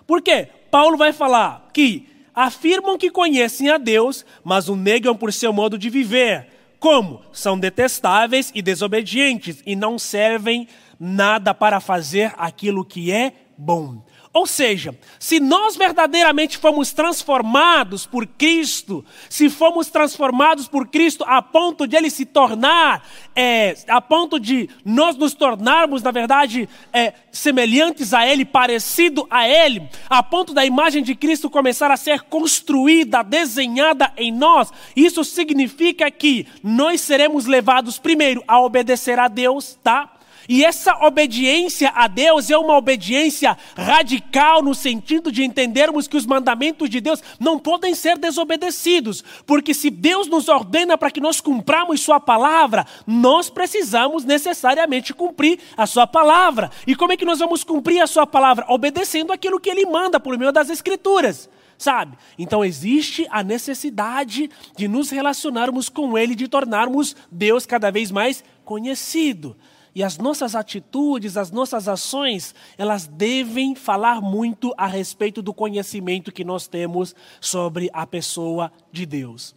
Por 0.05 0.21
quê? 0.21 0.49
Paulo 0.69 0.97
vai 0.97 1.13
falar 1.13 1.69
que 1.73 2.07
afirmam 2.35 2.97
que 2.97 3.09
conhecem 3.09 3.69
a 3.69 3.77
Deus, 3.77 4.25
mas 4.43 4.67
o 4.67 4.75
negam 4.75 5.15
por 5.15 5.31
seu 5.31 5.53
modo 5.53 5.77
de 5.77 5.89
viver. 5.89 6.47
Como? 6.79 7.21
São 7.31 7.57
detestáveis 7.57 8.51
e 8.53 8.61
desobedientes 8.61 9.63
e 9.65 9.75
não 9.75 9.97
servem 9.97 10.67
nada 10.99 11.53
para 11.53 11.79
fazer 11.79 12.33
aquilo 12.37 12.83
que 12.83 13.11
é 13.11 13.31
bom. 13.57 14.03
Ou 14.37 14.45
seja, 14.45 14.95
se 15.17 15.39
nós 15.39 15.75
verdadeiramente 15.75 16.59
fomos 16.59 16.93
transformados 16.93 18.05
por 18.05 18.27
Cristo, 18.27 19.03
se 19.27 19.49
fomos 19.49 19.89
transformados 19.89 20.67
por 20.67 20.89
Cristo 20.89 21.23
a 21.27 21.41
ponto 21.41 21.87
de 21.87 21.95
Ele 21.95 22.07
se 22.11 22.23
tornar, 22.23 23.03
é, 23.35 23.75
a 23.87 23.99
ponto 23.99 24.39
de 24.39 24.69
nós 24.85 25.17
nos 25.17 25.33
tornarmos, 25.33 26.03
na 26.03 26.11
verdade, 26.11 26.69
é, 26.93 27.15
semelhantes 27.31 28.13
a 28.13 28.27
Ele, 28.27 28.45
parecido 28.45 29.25
a 29.27 29.49
Ele, 29.49 29.89
a 30.07 30.21
ponto 30.21 30.53
da 30.53 30.63
imagem 30.63 31.01
de 31.01 31.15
Cristo 31.15 31.49
começar 31.49 31.89
a 31.89 31.97
ser 31.97 32.21
construída, 32.21 33.23
desenhada 33.23 34.13
em 34.15 34.31
nós, 34.31 34.71
isso 34.95 35.23
significa 35.23 36.11
que 36.11 36.45
nós 36.61 37.01
seremos 37.01 37.47
levados 37.47 37.97
primeiro 37.97 38.43
a 38.47 38.61
obedecer 38.61 39.17
a 39.17 39.27
Deus, 39.27 39.79
tá? 39.83 40.16
E 40.49 40.63
essa 40.63 41.05
obediência 41.05 41.91
a 41.93 42.07
Deus 42.07 42.49
é 42.49 42.57
uma 42.57 42.77
obediência 42.77 43.57
radical 43.75 44.61
no 44.61 44.73
sentido 44.73 45.31
de 45.31 45.43
entendermos 45.43 46.07
que 46.07 46.15
os 46.15 46.25
mandamentos 46.25 46.89
de 46.89 47.01
Deus 47.01 47.21
não 47.39 47.59
podem 47.59 47.93
ser 47.93 48.17
desobedecidos, 48.17 49.23
porque 49.45 49.73
se 49.73 49.89
Deus 49.89 50.27
nos 50.27 50.47
ordena 50.47 50.97
para 50.97 51.11
que 51.11 51.19
nós 51.19 51.41
cumpramos 51.41 52.01
Sua 52.01 52.19
palavra, 52.19 52.85
nós 53.05 53.49
precisamos 53.49 54.23
necessariamente 54.23 55.13
cumprir 55.13 55.59
a 55.75 55.85
Sua 55.85 56.07
palavra. 56.07 56.71
E 56.85 56.95
como 56.95 57.11
é 57.11 57.17
que 57.17 57.25
nós 57.25 57.39
vamos 57.39 57.63
cumprir 57.63 58.01
a 58.01 58.07
Sua 58.07 58.25
palavra? 58.25 58.65
Obedecendo 58.69 59.33
aquilo 59.33 59.59
que 59.59 59.69
Ele 59.69 59.85
manda 59.85 60.19
por 60.19 60.37
meio 60.37 60.51
das 60.51 60.69
Escrituras 60.69 61.49
sabe? 61.77 62.17
Então 62.39 62.65
existe 62.65 63.27
a 63.29 63.43
necessidade 63.43 64.49
de 64.75 64.87
nos 64.87 65.11
relacionarmos 65.11 65.89
com 65.89 66.17
Ele, 66.17 66.33
de 66.33 66.47
tornarmos 66.47 67.15
Deus 67.31 67.67
cada 67.67 67.91
vez 67.91 68.09
mais 68.09 68.43
conhecido. 68.65 69.55
E 69.97 70.03
as 70.03 70.19
nossas 70.19 70.53
atitudes, 70.53 71.37
as 71.37 71.49
nossas 71.49 71.87
ações, 71.87 72.53
elas 72.77 73.07
devem 73.07 73.73
falar 73.73 74.21
muito 74.21 74.71
a 74.77 74.85
respeito 74.85 75.41
do 75.41 75.51
conhecimento 75.51 76.31
que 76.31 76.43
nós 76.43 76.67
temos 76.67 77.15
sobre 77.41 77.89
a 77.91 78.05
pessoa 78.05 78.71
de 78.91 79.07
Deus. 79.07 79.55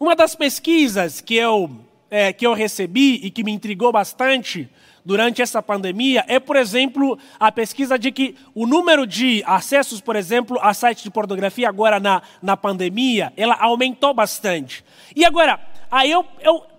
Uma 0.00 0.16
das 0.16 0.34
pesquisas 0.34 1.20
que 1.20 1.34
eu, 1.34 1.70
é, 2.10 2.32
que 2.32 2.46
eu 2.46 2.54
recebi 2.54 3.20
e 3.22 3.30
que 3.30 3.44
me 3.44 3.52
intrigou 3.52 3.92
bastante 3.92 4.70
durante 5.04 5.42
essa 5.42 5.62
pandemia 5.62 6.24
é, 6.26 6.40
por 6.40 6.56
exemplo, 6.56 7.18
a 7.38 7.52
pesquisa 7.52 7.98
de 7.98 8.10
que 8.10 8.36
o 8.54 8.66
número 8.66 9.06
de 9.06 9.42
acessos, 9.44 10.00
por 10.00 10.16
exemplo, 10.16 10.58
a 10.62 10.72
sites 10.72 11.04
de 11.04 11.10
pornografia 11.10 11.68
agora 11.68 12.00
na, 12.00 12.22
na 12.40 12.56
pandemia, 12.56 13.34
ela 13.36 13.54
aumentou 13.60 14.14
bastante. 14.14 14.82
E 15.14 15.26
agora, 15.26 15.60
aí 15.90 16.10
eu, 16.10 16.24
eu 16.40 16.75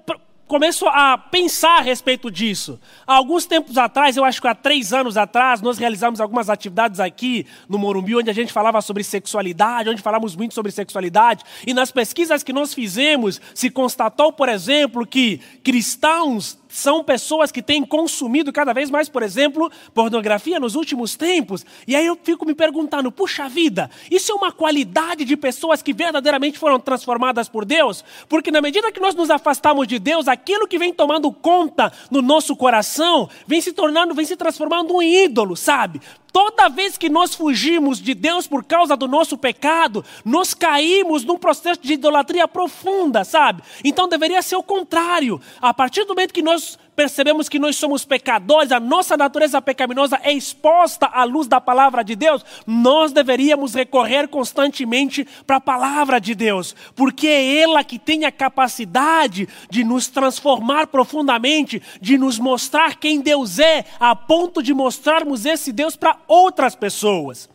começo 0.47 0.87
a 0.87 1.17
pensar 1.17 1.79
a 1.79 1.81
respeito 1.81 2.31
disso. 2.31 2.79
Há 3.05 3.15
alguns 3.15 3.45
tempos 3.45 3.77
atrás, 3.77 4.15
eu 4.15 4.23
acho 4.23 4.41
que 4.41 4.47
há 4.47 4.55
três 4.55 4.93
anos 4.93 5.17
atrás, 5.17 5.61
nós 5.61 5.77
realizamos 5.77 6.21
algumas 6.21 6.49
atividades 6.49 6.99
aqui 6.99 7.45
no 7.67 7.77
Morumbi, 7.77 8.15
onde 8.15 8.29
a 8.29 8.33
gente 8.33 8.53
falava 8.53 8.81
sobre 8.81 9.03
sexualidade, 9.03 9.89
onde 9.89 10.01
falamos 10.01 10.35
muito 10.35 10.53
sobre 10.53 10.71
sexualidade. 10.71 11.43
E 11.65 11.73
nas 11.73 11.91
pesquisas 11.91 12.43
que 12.43 12.53
nós 12.53 12.73
fizemos, 12.73 13.41
se 13.53 13.69
constatou, 13.69 14.31
por 14.31 14.47
exemplo, 14.47 15.05
que 15.05 15.39
cristãos 15.63 16.57
são 16.69 17.03
pessoas 17.03 17.51
que 17.51 17.62
têm 17.62 17.86
consumido 17.86 18.51
cada 18.51 18.74
vez 18.74 18.89
mais, 18.89 19.09
por 19.09 19.24
exemplo, 19.24 19.71
pornografia 19.93 20.59
nos 20.59 20.75
últimos 20.75 21.15
tempos. 21.15 21.65
E 21.88 21.95
aí 21.95 22.05
eu 22.05 22.17
fico 22.21 22.45
me 22.45 22.53
perguntando: 22.53 23.12
puxa 23.12 23.47
vida, 23.47 23.89
isso 24.09 24.31
é 24.31 24.36
uma 24.36 24.51
qualidade 24.51 25.25
de 25.25 25.38
pessoas 25.38 25.81
que 25.81 25.93
verdadeiramente 25.93 26.59
foram 26.59 26.79
transformadas 26.79 27.50
por 27.50 27.65
Deus? 27.65 28.03
Porque 28.27 28.51
na 28.51 28.62
medida 28.62 28.91
que 28.91 29.00
nós 29.00 29.15
nos 29.15 29.29
afastamos 29.29 29.88
de 29.88 30.00
Deus, 30.00 30.27
aquilo 30.27 30.67
que 30.67 30.77
vem 30.77 30.93
tomando 30.93 31.31
conta 31.31 31.91
no 32.09 32.21
nosso 32.21 32.55
coração 32.55 33.29
vem 33.45 33.62
se 33.62 33.71
tornando, 33.71 34.13
vem 34.13 34.25
se 34.25 34.36
transformando 34.36 35.01
em 35.01 35.25
ídolo, 35.25 35.55
sabe? 35.55 36.01
Toda 36.31 36.69
vez 36.69 36.97
que 36.97 37.09
nós 37.09 37.33
fugimos 37.33 38.00
de 38.00 38.13
Deus 38.13 38.47
por 38.47 38.63
causa 38.63 38.95
do 38.95 39.07
nosso 39.07 39.38
pecado, 39.38 40.05
nós 40.24 40.53
caímos 40.53 41.24
num 41.24 41.38
processo 41.38 41.81
de 41.81 41.93
idolatria 41.93 42.47
profunda, 42.47 43.24
sabe? 43.24 43.63
Então 43.83 44.07
deveria 44.07 44.41
ser 44.41 44.55
o 44.55 44.62
contrário. 44.62 45.41
A 45.59 45.74
partir 45.74 46.03
do 46.03 46.09
momento 46.09 46.33
que 46.33 46.43
nós 46.43 46.66
percebemos 46.97 47.47
que 47.47 47.59
nós 47.59 47.75
somos 47.75 48.03
pecadores, 48.03 48.71
a 48.71 48.79
nossa 48.79 49.15
natureza 49.15 49.61
pecaminosa 49.61 50.19
é 50.23 50.33
exposta 50.33 51.05
à 51.05 51.23
luz 51.23 51.47
da 51.47 51.61
palavra 51.61 52.03
de 52.03 52.15
Deus, 52.15 52.43
nós 52.65 53.11
deveríamos 53.11 53.75
recorrer 53.75 54.27
constantemente 54.27 55.23
para 55.45 55.57
a 55.57 55.61
palavra 55.61 56.19
de 56.19 56.33
Deus, 56.33 56.75
porque 56.95 57.27
é 57.27 57.61
ela 57.61 57.83
que 57.83 57.99
tem 57.99 58.25
a 58.25 58.31
capacidade 58.31 59.47
de 59.69 59.83
nos 59.83 60.07
transformar 60.07 60.87
profundamente, 60.87 61.79
de 62.01 62.17
nos 62.17 62.39
mostrar 62.39 62.95
quem 62.95 63.21
Deus 63.21 63.59
é, 63.59 63.85
a 63.99 64.15
ponto 64.15 64.63
de 64.63 64.73
mostrarmos 64.73 65.45
esse 65.45 65.71
Deus 65.71 65.95
para 65.95 66.17
outras 66.27 66.75
pessoas. 66.75 67.47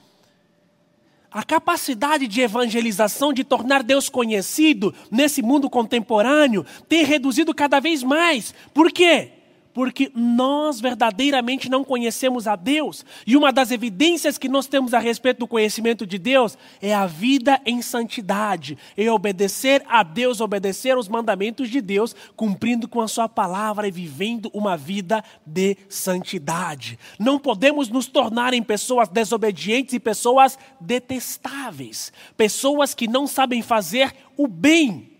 A 1.33 1.43
capacidade 1.43 2.29
de 2.29 2.41
evangelização, 2.43 3.33
de 3.33 3.43
tornar 3.43 3.83
Deus 3.83 4.09
conhecido 4.09 4.95
nesse 5.11 5.41
mundo 5.41 5.71
contemporâneo, 5.71 6.65
tem 6.89 7.05
reduzido 7.05 7.55
cada 7.55 7.81
vez 7.81 8.03
mais. 8.03 8.55
Por 8.75 8.93
quê? 8.93 9.42
Porque 9.73 10.11
nós 10.15 10.81
verdadeiramente 10.81 11.69
não 11.69 11.85
conhecemos 11.85 12.47
a 12.47 12.57
Deus. 12.57 13.05
E 13.27 13.37
uma 13.37 13.53
das 13.53 13.71
evidências 13.71 14.39
que 14.39 14.49
nós 14.49 14.67
temos 14.67 14.95
a 14.95 14.99
respeito 14.99 15.39
do 15.39 15.47
conhecimento 15.47 16.07
de 16.07 16.19
Deus 16.19 16.57
é 16.81 16.95
a 16.95 17.07
vida 17.07 17.61
em 17.65 17.81
santidade, 17.83 18.77
é 18.97 19.11
obedecer 19.11 19.83
a 19.89 20.03
Deus, 20.03 20.41
obedecer 20.41 20.97
os 20.97 21.09
mandamentos 21.09 21.71
de 21.71 21.81
Deus, 21.81 22.15
cumprindo 22.37 22.89
com 22.89 23.01
a 23.01 23.09
Sua 23.09 23.29
palavra 23.29 23.89
e 23.89 23.91
vivendo 23.91 24.51
uma 24.53 24.77
vida 24.77 25.23
de 25.47 25.77
santidade. 25.89 26.99
Não 27.19 27.39
podemos 27.39 27.89
nos 27.89 28.07
tornar 28.07 28.55
em 28.55 28.63
pessoas 28.63 29.09
desobedientes 29.09 29.95
e 29.95 30.01
pessoas 30.01 30.59
detestáveis, 30.81 32.13
pessoas 32.37 32.95
que 32.95 33.09
não 33.09 33.27
sabem 33.27 33.63
fazer 33.63 34.15
o 34.37 34.47
bem 34.47 35.12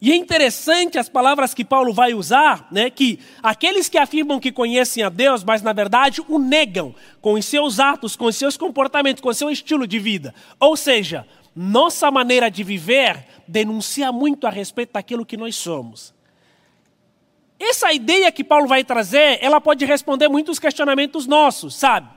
e 0.00 0.12
é 0.12 0.16
interessante 0.16 0.98
as 0.98 1.10
palavras 1.10 1.52
que 1.52 1.64
Paulo 1.64 1.92
vai 1.92 2.14
usar, 2.14 2.66
né, 2.72 2.88
que 2.88 3.18
aqueles 3.42 3.88
que 3.88 3.98
afirmam 3.98 4.40
que 4.40 4.50
conhecem 4.50 5.02
a 5.02 5.10
Deus, 5.10 5.44
mas 5.44 5.60
na 5.60 5.74
verdade 5.74 6.22
o 6.26 6.38
negam 6.38 6.94
com 7.20 7.34
os 7.34 7.44
seus 7.44 7.78
atos, 7.78 8.16
com 8.16 8.24
os 8.24 8.36
seus 8.36 8.56
comportamentos, 8.56 9.20
com 9.20 9.28
o 9.28 9.34
seu 9.34 9.50
estilo 9.50 9.86
de 9.86 9.98
vida. 9.98 10.34
Ou 10.58 10.74
seja, 10.74 11.26
nossa 11.54 12.10
maneira 12.10 12.50
de 12.50 12.64
viver 12.64 13.26
denuncia 13.46 14.10
muito 14.10 14.46
a 14.46 14.50
respeito 14.50 14.94
daquilo 14.94 15.26
que 15.26 15.36
nós 15.36 15.54
somos. 15.56 16.14
Essa 17.58 17.92
ideia 17.92 18.32
que 18.32 18.42
Paulo 18.42 18.66
vai 18.66 18.82
trazer, 18.82 19.38
ela 19.42 19.60
pode 19.60 19.84
responder 19.84 20.28
muitos 20.28 20.58
questionamentos 20.58 21.26
nossos, 21.26 21.74
sabe? 21.74 22.08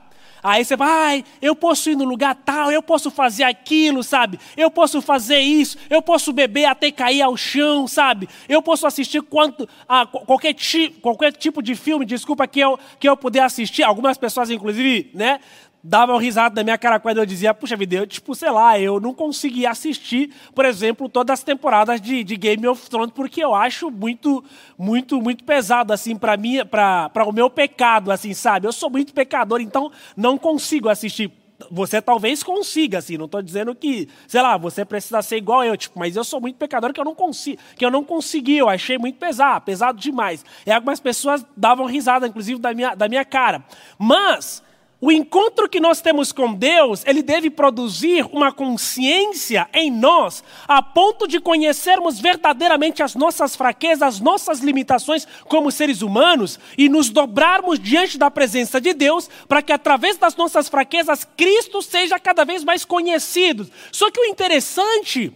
Aí 0.44 0.62
você 0.62 0.76
vai, 0.76 0.90
ai, 0.90 1.24
eu 1.40 1.56
posso 1.56 1.88
ir 1.88 1.96
no 1.96 2.04
lugar 2.04 2.34
tal, 2.34 2.70
eu 2.70 2.82
posso 2.82 3.10
fazer 3.10 3.44
aquilo, 3.44 4.02
sabe? 4.02 4.38
Eu 4.54 4.70
posso 4.70 5.00
fazer 5.00 5.38
isso, 5.38 5.78
eu 5.88 6.02
posso 6.02 6.34
beber 6.34 6.66
até 6.66 6.92
cair 6.92 7.22
ao 7.22 7.34
chão, 7.34 7.88
sabe? 7.88 8.28
Eu 8.46 8.60
posso 8.60 8.86
assistir 8.86 9.22
quanto, 9.22 9.66
a, 9.88 10.04
qualquer, 10.04 10.52
ti, 10.52 10.90
qualquer 11.00 11.32
tipo 11.32 11.62
de 11.62 11.74
filme, 11.74 12.04
desculpa, 12.04 12.46
que 12.46 12.60
eu, 12.60 12.78
que 13.00 13.08
eu 13.08 13.16
puder 13.16 13.42
assistir. 13.42 13.84
Algumas 13.84 14.18
pessoas, 14.18 14.50
inclusive, 14.50 15.10
né? 15.14 15.40
Davam 15.84 16.16
risada 16.16 16.54
na 16.54 16.64
minha 16.64 16.78
cara 16.78 16.98
quando 16.98 17.18
eu 17.18 17.26
dizia, 17.26 17.52
puxa 17.52 17.76
vida, 17.76 17.96
eu, 17.96 18.06
tipo, 18.06 18.34
sei 18.34 18.50
lá, 18.50 18.80
eu 18.80 18.98
não 18.98 19.12
consegui 19.12 19.66
assistir, 19.66 20.32
por 20.54 20.64
exemplo, 20.64 21.10
todas 21.10 21.40
as 21.40 21.44
temporadas 21.44 22.00
de, 22.00 22.24
de 22.24 22.36
Game 22.36 22.66
of 22.66 22.88
Thrones, 22.88 23.12
porque 23.14 23.44
eu 23.44 23.54
acho 23.54 23.90
muito, 23.90 24.42
muito, 24.78 25.20
muito 25.20 25.44
pesado, 25.44 25.92
assim, 25.92 26.16
para 26.16 26.38
mim, 26.38 26.64
para 26.64 27.10
o 27.26 27.32
meu 27.32 27.50
pecado, 27.50 28.10
assim, 28.10 28.32
sabe? 28.32 28.66
Eu 28.66 28.72
sou 28.72 28.88
muito 28.88 29.12
pecador, 29.12 29.60
então 29.60 29.92
não 30.16 30.38
consigo 30.38 30.88
assistir. 30.88 31.30
Você 31.70 32.00
talvez 32.00 32.42
consiga, 32.42 32.98
assim, 32.98 33.18
não 33.18 33.26
estou 33.26 33.42
dizendo 33.42 33.74
que, 33.74 34.08
sei 34.26 34.40
lá, 34.40 34.56
você 34.56 34.86
precisa 34.86 35.20
ser 35.20 35.36
igual 35.36 35.62
eu, 35.64 35.76
tipo, 35.76 35.98
mas 35.98 36.16
eu 36.16 36.24
sou 36.24 36.40
muito 36.40 36.56
pecador 36.56 36.94
que 36.94 37.00
eu 37.00 37.04
não 37.04 37.14
consigo, 37.14 37.60
que 37.76 37.84
eu 37.84 37.90
não 37.90 38.02
consegui, 38.02 38.56
eu 38.56 38.70
achei 38.70 38.96
muito 38.96 39.18
pesado, 39.18 39.64
pesado 39.64 40.00
demais. 40.00 40.44
E 40.66 40.72
algumas 40.72 40.98
pessoas 40.98 41.44
davam 41.54 41.84
risada, 41.84 42.26
inclusive, 42.26 42.58
da 42.58 42.72
minha, 42.72 42.94
da 42.94 43.06
minha 43.06 43.24
cara. 43.24 43.62
Mas 43.98 44.62
o 45.04 45.12
encontro 45.12 45.68
que 45.68 45.80
nós 45.80 46.00
temos 46.00 46.32
com 46.32 46.54
Deus, 46.54 47.02
ele 47.04 47.20
deve 47.22 47.50
produzir 47.50 48.24
uma 48.32 48.50
consciência 48.50 49.68
em 49.74 49.90
nós, 49.90 50.42
a 50.66 50.80
ponto 50.80 51.28
de 51.28 51.38
conhecermos 51.38 52.18
verdadeiramente 52.18 53.02
as 53.02 53.14
nossas 53.14 53.54
fraquezas, 53.54 54.00
as 54.02 54.20
nossas 54.20 54.60
limitações 54.60 55.28
como 55.46 55.70
seres 55.70 56.00
humanos 56.00 56.58
e 56.78 56.88
nos 56.88 57.10
dobrarmos 57.10 57.78
diante 57.78 58.16
da 58.16 58.30
presença 58.30 58.80
de 58.80 58.94
Deus, 58.94 59.28
para 59.46 59.60
que 59.60 59.74
através 59.74 60.16
das 60.16 60.34
nossas 60.36 60.70
fraquezas 60.70 61.28
Cristo 61.36 61.82
seja 61.82 62.18
cada 62.18 62.42
vez 62.42 62.64
mais 62.64 62.82
conhecido. 62.86 63.70
Só 63.92 64.10
que 64.10 64.20
o 64.20 64.24
interessante 64.24 65.30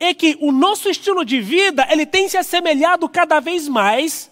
é 0.00 0.14
que 0.14 0.38
o 0.40 0.50
nosso 0.50 0.88
estilo 0.88 1.22
de 1.22 1.38
vida, 1.38 1.86
ele 1.90 2.06
tem 2.06 2.30
se 2.30 2.38
assemelhado 2.38 3.06
cada 3.10 3.40
vez 3.40 3.68
mais 3.68 4.31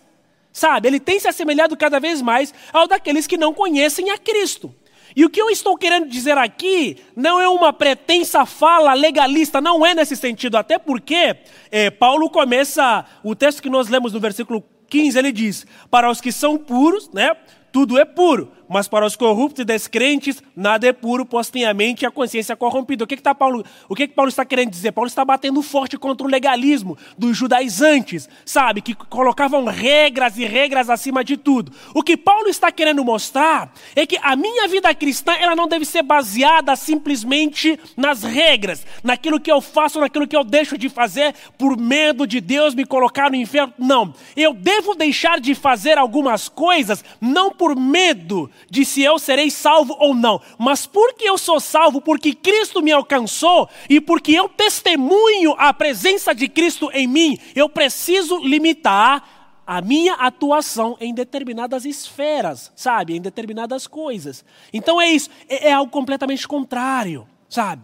Sabe, 0.53 0.89
ele 0.89 0.99
tem 0.99 1.19
se 1.21 1.29
assemelhado 1.29 1.77
cada 1.77 2.01
vez 2.01 2.21
mais 2.21 2.53
ao 2.73 2.89
daqueles 2.89 3.27
que 3.27 3.37
não 3.37 3.55
conhecem 3.55 4.11
a 4.11 4.19
Cristo. 4.19 4.75
E 5.15 5.25
o 5.25 5.31
que 5.31 5.41
eu 5.41 5.51
estou 5.51 5.77
querendo 5.77 6.09
dizer 6.09 6.39
aqui 6.39 6.97
não 7.17 7.41
é 7.41 7.49
uma 7.49 7.73
pretensa 7.73 8.47
fala 8.47 8.95
legalista, 8.95 9.61
não 9.61 9.85
é 9.85 9.95
nesse 9.95 10.17
sentido, 10.17 10.57
até 10.57 10.79
porque 10.79 11.37
é, 11.71 11.91
Paulo 11.91 12.31
começa, 12.31 13.05
o 13.23 13.35
texto 13.35 13.63
que 13.63 13.71
nós 13.71 13.89
lemos 13.89 14.13
no 14.13 14.21
versículo 14.21 14.65
15, 14.89 15.19
ele 15.19 15.33
diz: 15.33 15.67
Para 15.91 16.11
os 16.11 16.21
que 16.21 16.31
são 16.31 16.57
puros, 16.57 17.11
né, 17.11 17.35
tudo 17.73 17.99
é 17.99 18.05
puro 18.05 18.53
mas 18.71 18.87
para 18.87 19.05
os 19.05 19.17
corruptos 19.17 19.63
e 19.63 19.65
descrentes, 19.65 20.41
nada 20.55 20.87
é 20.87 20.93
puro, 20.93 21.27
pois 21.27 21.51
tem 21.51 21.65
a 21.65 21.75
mente 21.75 22.03
e 22.03 22.07
a 22.07 22.11
consciência 22.11 22.55
corrompida. 22.55 23.03
O 23.03 23.07
que, 23.07 23.17
que, 23.17 23.23
tá 23.23 23.35
Paulo, 23.35 23.65
o 23.89 23.97
que, 23.97 24.07
que 24.07 24.15
Paulo 24.15 24.29
está 24.29 24.45
querendo 24.45 24.71
dizer? 24.71 24.93
Paulo 24.93 25.09
está 25.09 25.25
batendo 25.25 25.61
forte 25.61 25.99
contra 25.99 26.25
o 26.25 26.31
legalismo 26.31 26.97
dos 27.19 27.37
judaizantes, 27.37 28.29
sabe? 28.45 28.81
Que 28.81 28.95
colocavam 28.95 29.65
regras 29.65 30.39
e 30.39 30.45
regras 30.45 30.89
acima 30.89 31.25
de 31.25 31.37
tudo. 31.37 31.73
O 31.93 32.01
que 32.01 32.17
Paulo 32.17 32.47
está 32.47 32.71
querendo 32.71 33.05
mostrar 33.05 33.73
é 33.97 34.07
que 34.07 34.17
a 34.23 34.37
minha 34.37 34.69
vida 34.69 34.95
cristã 34.95 35.33
ela 35.33 35.57
não 35.57 35.67
deve 35.67 35.85
ser 35.85 36.05
baseada 36.05 36.77
simplesmente 36.77 37.77
nas 37.97 38.23
regras, 38.23 38.87
naquilo 39.03 39.41
que 39.41 39.51
eu 39.51 39.61
faço, 39.61 39.99
naquilo 39.99 40.29
que 40.29 40.37
eu 40.37 40.45
deixo 40.45 40.79
de 40.79 40.89
fazer 40.89 41.35
por 41.59 41.77
medo 41.77 42.25
de 42.25 42.41
Deus 42.41 42.77
me 42.77 42.85
colocar 42.85 43.31
no 43.31 43.37
inferno. 43.37 43.75
Não. 43.77 44.15
Eu 44.37 44.55
devo 44.55 44.95
deixar 44.95 45.41
de 45.41 45.57
fazer 45.57 45.99
algumas 45.99 46.49
coisas 46.49 47.05
não 47.21 47.51
por 47.61 47.77
medo 47.77 48.51
de 48.71 48.87
se 48.87 49.03
eu 49.03 49.19
serei 49.19 49.51
salvo 49.51 49.95
ou 49.99 50.15
não, 50.15 50.41
mas 50.57 50.87
porque 50.87 51.29
eu 51.29 51.37
sou 51.37 51.61
salvo, 51.61 52.01
porque 52.01 52.35
Cristo 52.35 52.81
me 52.81 52.91
alcançou 52.91 53.69
e 53.87 54.01
porque 54.01 54.33
eu 54.33 54.49
testemunho 54.49 55.55
a 55.59 55.75
presença 55.75 56.35
de 56.35 56.49
Cristo 56.49 56.91
em 56.95 57.07
mim, 57.07 57.39
eu 57.55 57.69
preciso 57.69 58.39
limitar 58.39 59.63
a 59.67 59.83
minha 59.83 60.15
atuação 60.15 60.97
em 60.99 61.13
determinadas 61.13 61.85
esferas, 61.85 62.73
sabe? 62.75 63.15
Em 63.15 63.21
determinadas 63.21 63.87
coisas. 63.87 64.43
Então 64.73 64.99
é 64.99 65.11
isso, 65.11 65.29
é, 65.47 65.69
é 65.69 65.73
algo 65.75 65.93
completamente 65.93 66.49
contrário, 66.49 67.29
sabe? 67.47 67.83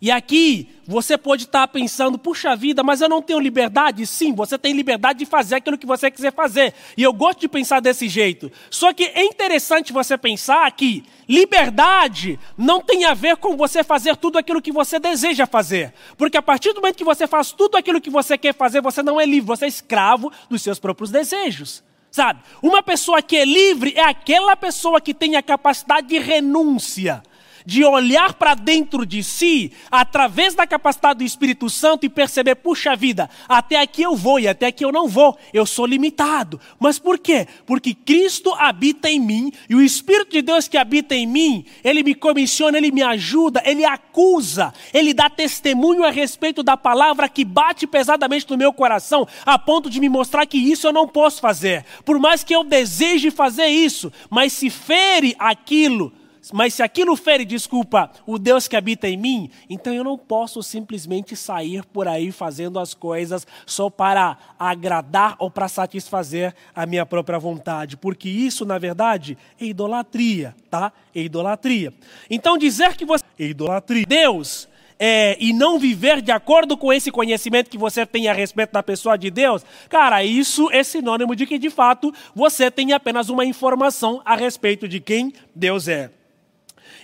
E 0.00 0.10
aqui 0.10 0.68
você 0.86 1.16
pode 1.16 1.44
estar 1.44 1.66
pensando, 1.68 2.18
puxa 2.18 2.54
vida, 2.54 2.82
mas 2.82 3.00
eu 3.00 3.08
não 3.08 3.22
tenho 3.22 3.40
liberdade? 3.40 4.06
Sim, 4.06 4.34
você 4.34 4.58
tem 4.58 4.72
liberdade 4.72 5.18
de 5.18 5.26
fazer 5.26 5.56
aquilo 5.56 5.78
que 5.78 5.86
você 5.86 6.10
quiser 6.10 6.32
fazer. 6.32 6.74
E 6.96 7.02
eu 7.02 7.12
gosto 7.12 7.40
de 7.40 7.48
pensar 7.48 7.80
desse 7.80 8.08
jeito. 8.08 8.52
Só 8.70 8.92
que 8.92 9.04
é 9.04 9.24
interessante 9.24 9.92
você 9.92 10.18
pensar 10.18 10.70
que 10.72 11.04
liberdade 11.28 12.38
não 12.56 12.80
tem 12.80 13.04
a 13.04 13.14
ver 13.14 13.36
com 13.36 13.56
você 13.56 13.82
fazer 13.82 14.16
tudo 14.16 14.38
aquilo 14.38 14.62
que 14.62 14.70
você 14.70 14.98
deseja 14.98 15.46
fazer. 15.46 15.92
Porque 16.16 16.36
a 16.36 16.42
partir 16.42 16.72
do 16.72 16.80
momento 16.80 16.96
que 16.96 17.04
você 17.04 17.26
faz 17.26 17.52
tudo 17.52 17.76
aquilo 17.76 18.00
que 18.00 18.10
você 18.10 18.36
quer 18.36 18.54
fazer, 18.54 18.82
você 18.82 19.02
não 19.02 19.20
é 19.20 19.24
livre, 19.24 19.46
você 19.46 19.64
é 19.64 19.68
escravo 19.68 20.30
dos 20.48 20.62
seus 20.62 20.78
próprios 20.78 21.10
desejos. 21.10 21.82
Sabe? 22.10 22.40
Uma 22.62 22.82
pessoa 22.82 23.20
que 23.20 23.36
é 23.36 23.44
livre 23.44 23.92
é 23.96 24.02
aquela 24.02 24.56
pessoa 24.56 25.00
que 25.00 25.12
tem 25.12 25.36
a 25.36 25.42
capacidade 25.42 26.06
de 26.06 26.18
renúncia 26.18 27.22
de 27.66 27.84
olhar 27.84 28.34
para 28.34 28.54
dentro 28.54 29.04
de 29.04 29.24
si, 29.24 29.72
através 29.90 30.54
da 30.54 30.66
capacidade 30.66 31.18
do 31.18 31.24
Espírito 31.24 31.68
Santo 31.68 32.06
e 32.06 32.08
perceber: 32.08 32.54
puxa 32.54 32.94
vida, 32.94 33.28
até 33.48 33.80
aqui 33.80 34.02
eu 34.02 34.14
vou 34.14 34.38
e 34.38 34.46
até 34.46 34.66
aqui 34.66 34.84
eu 34.84 34.92
não 34.92 35.08
vou, 35.08 35.36
eu 35.52 35.66
sou 35.66 35.84
limitado. 35.84 36.60
Mas 36.78 36.98
por 36.98 37.18
quê? 37.18 37.48
Porque 37.66 37.92
Cristo 37.92 38.54
habita 38.54 39.10
em 39.10 39.18
mim 39.18 39.52
e 39.68 39.74
o 39.74 39.82
Espírito 39.82 40.30
de 40.30 40.42
Deus 40.42 40.68
que 40.68 40.78
habita 40.78 41.14
em 41.14 41.26
mim, 41.26 41.64
ele 41.82 42.04
me 42.04 42.14
comissiona, 42.14 42.78
ele 42.78 42.92
me 42.92 43.02
ajuda, 43.02 43.60
ele 43.66 43.84
acusa, 43.84 44.72
ele 44.94 45.12
dá 45.12 45.28
testemunho 45.28 46.04
a 46.04 46.10
respeito 46.10 46.62
da 46.62 46.76
palavra 46.76 47.28
que 47.28 47.44
bate 47.44 47.86
pesadamente 47.86 48.48
no 48.48 48.56
meu 48.56 48.72
coração, 48.72 49.26
a 49.44 49.58
ponto 49.58 49.90
de 49.90 49.98
me 49.98 50.08
mostrar 50.08 50.46
que 50.46 50.58
isso 50.58 50.86
eu 50.86 50.92
não 50.92 51.08
posso 51.08 51.40
fazer. 51.40 51.84
Por 52.04 52.20
mais 52.20 52.44
que 52.44 52.54
eu 52.54 52.62
deseje 52.62 53.30
fazer 53.30 53.66
isso, 53.66 54.12
mas 54.30 54.52
se 54.52 54.70
fere 54.70 55.34
aquilo 55.38 56.12
mas 56.52 56.74
se 56.74 56.82
aquilo 56.82 57.16
fere, 57.16 57.44
desculpa, 57.44 58.10
o 58.26 58.38
Deus 58.38 58.68
que 58.68 58.76
habita 58.76 59.08
em 59.08 59.16
mim, 59.16 59.50
então 59.68 59.92
eu 59.92 60.04
não 60.04 60.16
posso 60.16 60.62
simplesmente 60.62 61.34
sair 61.36 61.84
por 61.84 62.06
aí 62.08 62.30
fazendo 62.30 62.78
as 62.78 62.94
coisas 62.94 63.46
só 63.64 63.90
para 63.90 64.36
agradar 64.58 65.36
ou 65.38 65.50
para 65.50 65.68
satisfazer 65.68 66.54
a 66.74 66.86
minha 66.86 67.04
própria 67.04 67.38
vontade, 67.38 67.96
porque 67.96 68.28
isso, 68.28 68.64
na 68.64 68.78
verdade, 68.78 69.36
é 69.60 69.64
idolatria, 69.64 70.54
tá? 70.70 70.92
É 71.14 71.20
idolatria. 71.20 71.92
Então 72.30 72.56
dizer 72.56 72.96
que 72.96 73.04
você 73.04 73.24
é 73.38 73.44
idolatria, 73.44 74.04
Deus 74.06 74.68
é, 74.98 75.36
e 75.38 75.52
não 75.52 75.78
viver 75.78 76.22
de 76.22 76.32
acordo 76.32 76.76
com 76.76 76.92
esse 76.92 77.10
conhecimento 77.10 77.70
que 77.70 77.78
você 77.78 78.06
tem 78.06 78.28
a 78.28 78.32
respeito 78.32 78.72
da 78.72 78.82
pessoa 78.82 79.16
de 79.16 79.30
Deus, 79.30 79.64
cara, 79.88 80.24
isso 80.24 80.70
é 80.72 80.82
sinônimo 80.82 81.36
de 81.36 81.46
que 81.46 81.58
de 81.58 81.70
fato 81.70 82.12
você 82.34 82.70
tem 82.70 82.92
apenas 82.92 83.28
uma 83.28 83.44
informação 83.44 84.20
a 84.24 84.34
respeito 84.34 84.88
de 84.88 85.00
quem 85.00 85.32
Deus 85.54 85.88
é. 85.88 86.10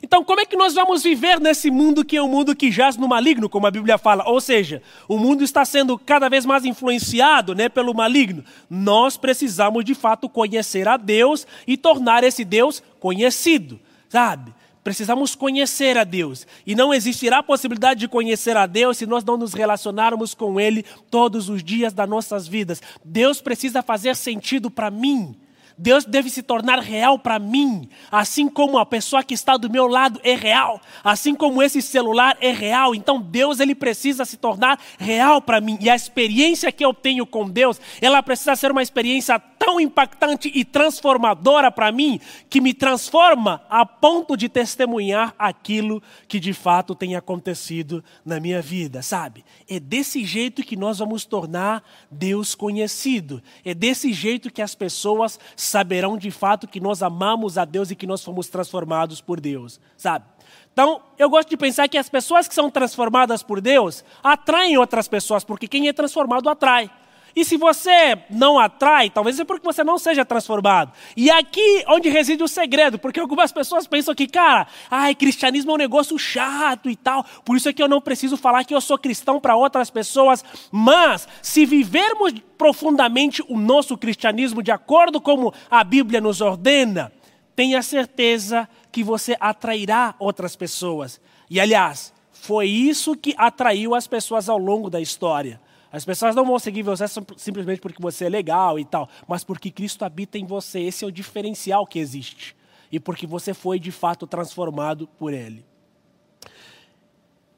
Então, 0.03 0.25
como 0.25 0.41
é 0.41 0.45
que 0.45 0.57
nós 0.57 0.75
vamos 0.75 1.03
viver 1.03 1.39
nesse 1.39 1.71
mundo 1.71 2.05
que 2.05 2.17
é 2.17 2.23
um 2.23 2.29
mundo 2.29 2.57
que 2.57 2.73
jaz 2.73 2.97
no 2.97 3.07
maligno, 3.07 3.49
como 3.49 3.69
a 3.69 3.71
Bíblia 3.71 3.97
fala? 3.97 4.29
Ou 4.29 4.41
seja, 4.41 4.83
o 5.07 5.17
mundo 5.17 5.45
está 5.45 5.65
sendo 5.65 5.97
cada 5.97 6.29
vez 6.29 6.45
mais 6.45 6.65
influenciado 6.65 7.55
né, 7.55 7.69
pelo 7.69 7.95
maligno. 7.95 8.45
Nós 8.69 9.17
precisamos, 9.17 9.85
de 9.85 9.95
fato, 9.95 10.29
conhecer 10.29 10.89
a 10.89 10.97
Deus 10.97 11.47
e 11.67 11.77
tornar 11.77 12.25
esse 12.25 12.45
Deus 12.45 12.83
conhecido, 12.99 13.79
sabe? 14.09 14.53
Precisamos 14.83 15.37
conhecer 15.37 15.97
a 15.97 16.03
Deus. 16.03 16.45
E 16.67 16.75
não 16.75 16.93
existirá 16.93 17.41
possibilidade 17.41 18.01
de 18.01 18.09
conhecer 18.09 18.57
a 18.57 18.67
Deus 18.67 18.97
se 18.97 19.07
nós 19.07 19.23
não 19.23 19.37
nos 19.37 19.55
relacionarmos 19.55 20.35
com 20.35 20.59
Ele 20.59 20.85
todos 21.09 21.49
os 21.49 21.63
dias 21.63 21.93
das 21.93 22.09
nossas 22.09 22.49
vidas. 22.49 22.83
Deus 23.05 23.41
precisa 23.41 23.81
fazer 23.83 24.17
sentido 24.17 24.69
para 24.69 24.91
mim. 24.91 25.37
Deus 25.77 26.05
deve 26.05 26.31
se 26.31 26.43
tornar 26.43 26.79
real 26.79 27.19
para 27.19 27.39
mim, 27.39 27.89
assim 28.11 28.49
como 28.49 28.79
a 28.79 28.87
pessoa 28.87 29.23
que 29.23 29.35
está 29.35 29.57
do 29.57 29.71
meu 29.71 29.87
lado 29.87 30.21
é 30.23 30.35
real, 30.35 30.81
assim 31.03 31.35
como 31.35 31.63
esse 31.63 31.83
celular 31.83 32.37
é 32.41 32.51
real. 32.51 32.95
Então 32.95 33.21
Deus 33.21 33.61
ele 33.61 33.75
precisa 33.75 34.25
se 34.25 34.37
tornar 34.37 34.79
real 34.99 35.41
para 35.41 35.61
mim 35.61 35.79
e 35.81 35.91
a 35.91 35.97
experiência 35.97 36.73
que 36.73 36.85
eu 36.85 36.95
tenho 36.95 37.27
com 37.27 37.49
Deus, 37.49 37.81
ela 38.01 38.23
precisa 38.23 38.55
ser 38.57 38.71
uma 38.71 38.83
experiência 38.83 39.39
tão 39.39 39.81
impactante 39.81 40.51
e 40.55 40.65
transformadora 40.65 41.71
para 41.71 41.93
mim 41.93 42.21
que 42.51 42.61
me 42.61 42.75
transforma 42.75 43.63
a 43.71 43.87
ponto 43.87 44.37
de 44.37 44.49
testemunhar 44.49 45.35
aquilo 45.39 46.03
que 46.27 46.41
de 46.41 46.53
fato 46.53 46.95
tem 46.95 47.15
acontecido 47.15 48.03
na 48.25 48.41
minha 48.41 48.61
vida, 48.61 49.03
sabe? 49.03 49.45
É 49.69 49.79
desse 49.79 50.25
jeito 50.25 50.63
que 50.63 50.77
nós 50.77 50.99
vamos 50.99 51.25
tornar 51.25 51.83
Deus 52.11 52.55
conhecido. 52.55 53.43
É 53.65 53.73
desse 53.73 54.13
jeito 54.13 54.51
que 54.51 54.63
as 54.63 54.75
pessoas 54.75 55.39
saberão 55.65 56.17
de 56.17 56.31
fato 56.31 56.67
que 56.67 56.81
nós 56.81 57.03
amamos 57.03 57.59
a 57.59 57.65
Deus 57.65 57.91
e 57.91 57.97
que 57.97 58.07
nós 58.07 58.25
fomos 58.25 58.49
transformados 58.49 59.21
por 59.21 59.41
Deus, 59.41 59.81
sabe? 59.97 60.25
Então, 60.73 61.03
eu 61.19 61.29
gosto 61.29 61.51
de 61.51 61.57
pensar 61.57 61.89
que 61.89 61.99
as 61.99 62.09
pessoas 62.09 62.49
que 62.49 62.55
são 62.55 62.71
transformadas 62.71 63.43
por 63.43 63.61
Deus 63.61 64.05
atraem 64.23 64.77
outras 64.79 65.07
pessoas, 65.07 65.45
porque 65.45 65.69
quem 65.69 65.89
é 65.89 65.93
transformado 65.93 66.49
atrai. 66.49 66.91
E 67.35 67.45
se 67.45 67.57
você 67.57 68.19
não 68.29 68.59
atrai, 68.59 69.09
talvez 69.09 69.39
é 69.41 69.45
porque 69.45 69.65
você 69.65 69.83
não 69.83 69.99
seja 69.99 70.25
transformado. 70.25 70.93
E 71.17 71.31
aqui 71.31 71.85
onde 71.89 72.09
reside 72.09 72.43
o 72.43 72.49
segredo, 72.49 72.99
porque 72.99 73.21
algumas 73.21 73.53
pessoas 73.53 73.87
pensam 73.87 74.15
que, 74.15 74.27
cara, 74.27 74.67
ai, 74.91 75.15
cristianismo 75.15 75.71
é 75.71 75.75
um 75.75 75.79
negócio 75.79 76.19
chato 76.19 76.91
e 76.91 76.97
tal, 76.97 77.25
por 77.45 77.57
isso 77.57 77.69
é 77.69 77.73
que 77.73 77.83
eu 77.83 77.89
não 77.89 78.01
preciso 78.01 78.37
falar 78.37 78.65
que 78.65 78.75
eu 78.75 78.81
sou 78.81 78.99
cristão 78.99 79.41
para 79.41 79.57
outras 79.57 79.91
pessoas. 79.91 80.45
Mas, 80.71 81.27
se 81.41 81.65
vivermos 81.65 82.35
profundamente 82.59 83.43
o 83.49 83.59
nosso 83.59 83.97
cristianismo 83.97 84.63
de 84.63 84.71
acordo 84.71 85.21
como 85.21 85.53
a 85.71 85.83
Bíblia 85.83 86.21
nos 86.21 86.41
ordena, 86.41 87.13
tenha 87.57 87.83
certeza 87.83 88.69
que 88.91 89.03
você 89.03 89.37
atrairá 89.41 90.15
outras 90.19 90.55
pessoas. 90.55 91.21
E 91.49 91.59
aliás, 91.59 92.13
foi 92.31 92.69
isso 92.69 93.17
que 93.17 93.35
atraiu 93.39 93.95
as 93.95 94.07
pessoas 94.07 94.49
ao 94.49 94.59
longo 94.59 94.91
da 94.91 95.01
história. 95.01 95.61
As 95.93 96.07
pessoas 96.07 96.35
não 96.35 96.47
vão 96.47 96.59
seguir 96.59 96.83
você 96.83 97.05
simplesmente 97.37 97.81
porque 97.81 98.01
você 98.01 98.25
é 98.25 98.29
legal 98.31 98.79
e 98.79 98.85
tal, 98.85 99.09
mas 99.29 99.45
porque 99.45 99.71
Cristo 99.71 100.07
habita 100.07 100.39
em 100.39 100.47
você. 100.47 100.81
Esse 100.81 101.05
é 101.05 101.07
o 101.07 101.13
diferencial 101.13 101.87
que 101.87 101.99
existe. 101.99 102.57
E 102.91 102.99
porque 102.99 103.27
você 103.27 103.53
foi 103.53 103.79
de 103.79 103.93
fato 103.93 104.27
transformado 104.27 105.07
por 105.19 105.35
Ele. 105.35 105.65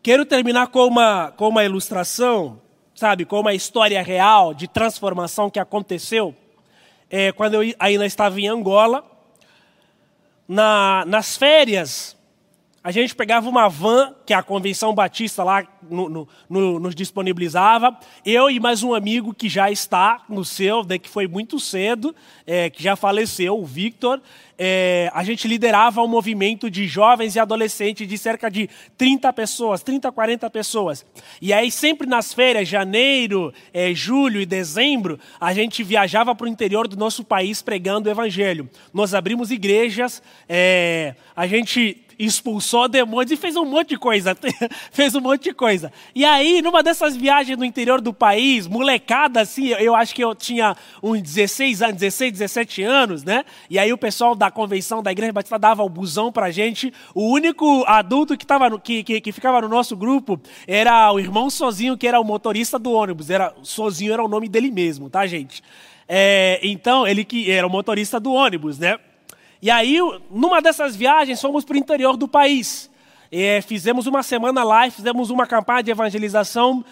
Quero 0.02 0.26
terminar 0.26 0.66
com 0.66 0.84
uma, 0.86 1.30
com 1.30 1.48
uma 1.48 1.64
ilustração, 1.64 2.60
sabe, 2.94 3.24
com 3.24 3.38
uma 3.38 3.54
história 3.54 4.02
real 4.02 4.52
de 4.52 4.66
transformação 4.66 5.48
que 5.48 5.60
aconteceu 5.60 6.34
é, 7.08 7.30
quando 7.30 7.62
eu 7.62 7.74
ainda 7.78 8.04
estava 8.04 8.40
em 8.40 8.48
Angola. 8.48 9.04
Na, 10.46 11.04
nas 11.06 11.36
férias, 11.36 12.16
a 12.84 12.90
gente 12.90 13.14
pegava 13.14 13.48
uma 13.48 13.66
van 13.66 14.14
que 14.26 14.34
a 14.34 14.42
Convenção 14.42 14.94
Batista 14.94 15.42
lá 15.42 15.66
no, 15.88 16.06
no, 16.10 16.28
no, 16.50 16.78
nos 16.78 16.94
disponibilizava, 16.94 17.98
eu 18.26 18.50
e 18.50 18.60
mais 18.60 18.82
um 18.82 18.92
amigo 18.92 19.32
que 19.32 19.48
já 19.48 19.70
está 19.70 20.22
no 20.28 20.44
seu, 20.44 20.84
né, 20.84 20.98
que 20.98 21.08
foi 21.08 21.26
muito 21.26 21.58
cedo, 21.58 22.14
é, 22.46 22.68
que 22.68 22.82
já 22.82 22.94
faleceu, 22.94 23.58
o 23.58 23.64
Victor, 23.64 24.20
é, 24.58 25.10
a 25.14 25.24
gente 25.24 25.48
liderava 25.48 26.02
um 26.02 26.06
movimento 26.06 26.70
de 26.70 26.86
jovens 26.86 27.34
e 27.36 27.40
adolescentes 27.40 28.06
de 28.06 28.18
cerca 28.18 28.50
de 28.50 28.68
30 28.98 29.32
pessoas, 29.32 29.82
30, 29.82 30.12
40 30.12 30.50
pessoas. 30.50 31.06
E 31.40 31.54
aí 31.54 31.70
sempre 31.70 32.06
nas 32.06 32.34
férias, 32.34 32.68
janeiro, 32.68 33.52
é, 33.72 33.94
julho 33.94 34.42
e 34.42 34.46
dezembro, 34.46 35.18
a 35.40 35.54
gente 35.54 35.82
viajava 35.82 36.34
para 36.34 36.44
o 36.44 36.48
interior 36.48 36.86
do 36.86 36.96
nosso 36.96 37.24
país 37.24 37.62
pregando 37.62 38.10
o 38.10 38.12
evangelho. 38.12 38.68
Nós 38.92 39.14
abrimos 39.14 39.50
igrejas, 39.50 40.22
é, 40.46 41.14
a 41.34 41.46
gente 41.46 42.03
expulsou 42.18 42.88
demônios 42.88 43.32
e 43.32 43.36
fez 43.36 43.56
um 43.56 43.64
monte 43.64 43.90
de 43.90 43.98
coisa. 43.98 44.36
fez 44.90 45.14
um 45.14 45.20
monte 45.20 45.44
de 45.44 45.54
coisa. 45.54 45.92
E 46.14 46.24
aí, 46.24 46.62
numa 46.62 46.82
dessas 46.82 47.16
viagens 47.16 47.58
no 47.58 47.64
interior 47.64 48.00
do 48.00 48.12
país, 48.12 48.66
molecada 48.66 49.40
assim, 49.40 49.68
eu 49.68 49.94
acho 49.94 50.14
que 50.14 50.22
eu 50.22 50.34
tinha 50.34 50.76
uns 51.02 51.20
16 51.20 51.82
anos, 51.82 51.96
16, 51.96 52.32
17 52.32 52.82
anos, 52.82 53.24
né? 53.24 53.44
E 53.68 53.78
aí 53.78 53.92
o 53.92 53.98
pessoal 53.98 54.34
da 54.34 54.50
convenção 54.50 55.02
da 55.02 55.12
Igreja 55.12 55.32
Batista 55.32 55.58
dava 55.58 55.82
o 55.82 55.88
busão 55.88 56.32
pra 56.32 56.50
gente. 56.50 56.92
O 57.14 57.28
único 57.30 57.84
adulto 57.86 58.36
que, 58.36 58.46
tava 58.46 58.70
no, 58.70 58.78
que, 58.78 59.02
que, 59.02 59.20
que, 59.20 59.32
ficava 59.32 59.60
no 59.60 59.68
nosso 59.68 59.96
grupo 59.96 60.40
era 60.66 61.12
o 61.12 61.18
irmão 61.18 61.50
Sozinho, 61.50 61.96
que 61.96 62.06
era 62.06 62.20
o 62.20 62.24
motorista 62.24 62.78
do 62.78 62.92
ônibus. 62.92 63.30
Era, 63.30 63.54
Sozinho 63.62 64.12
era 64.12 64.22
o 64.22 64.28
nome 64.28 64.48
dele 64.48 64.70
mesmo, 64.70 65.08
tá, 65.08 65.26
gente? 65.26 65.62
É, 66.08 66.60
então, 66.62 67.06
ele 67.06 67.24
que 67.24 67.50
era 67.50 67.66
o 67.66 67.70
motorista 67.70 68.20
do 68.20 68.32
ônibus, 68.32 68.78
né? 68.78 68.98
E 69.64 69.70
aí, 69.70 69.96
numa 70.30 70.60
dessas 70.60 70.94
viagens, 70.94 71.40
fomos 71.40 71.64
para 71.64 71.72
o 71.72 71.78
interior 71.78 72.18
do 72.18 72.28
país. 72.28 72.90
É, 73.32 73.62
fizemos 73.62 74.06
uma 74.06 74.22
semana 74.22 74.62
lá 74.62 74.86
e 74.86 74.90
fizemos 74.90 75.30
uma 75.30 75.46
campanha 75.46 75.82
de 75.82 75.90
evangelização 75.90 76.84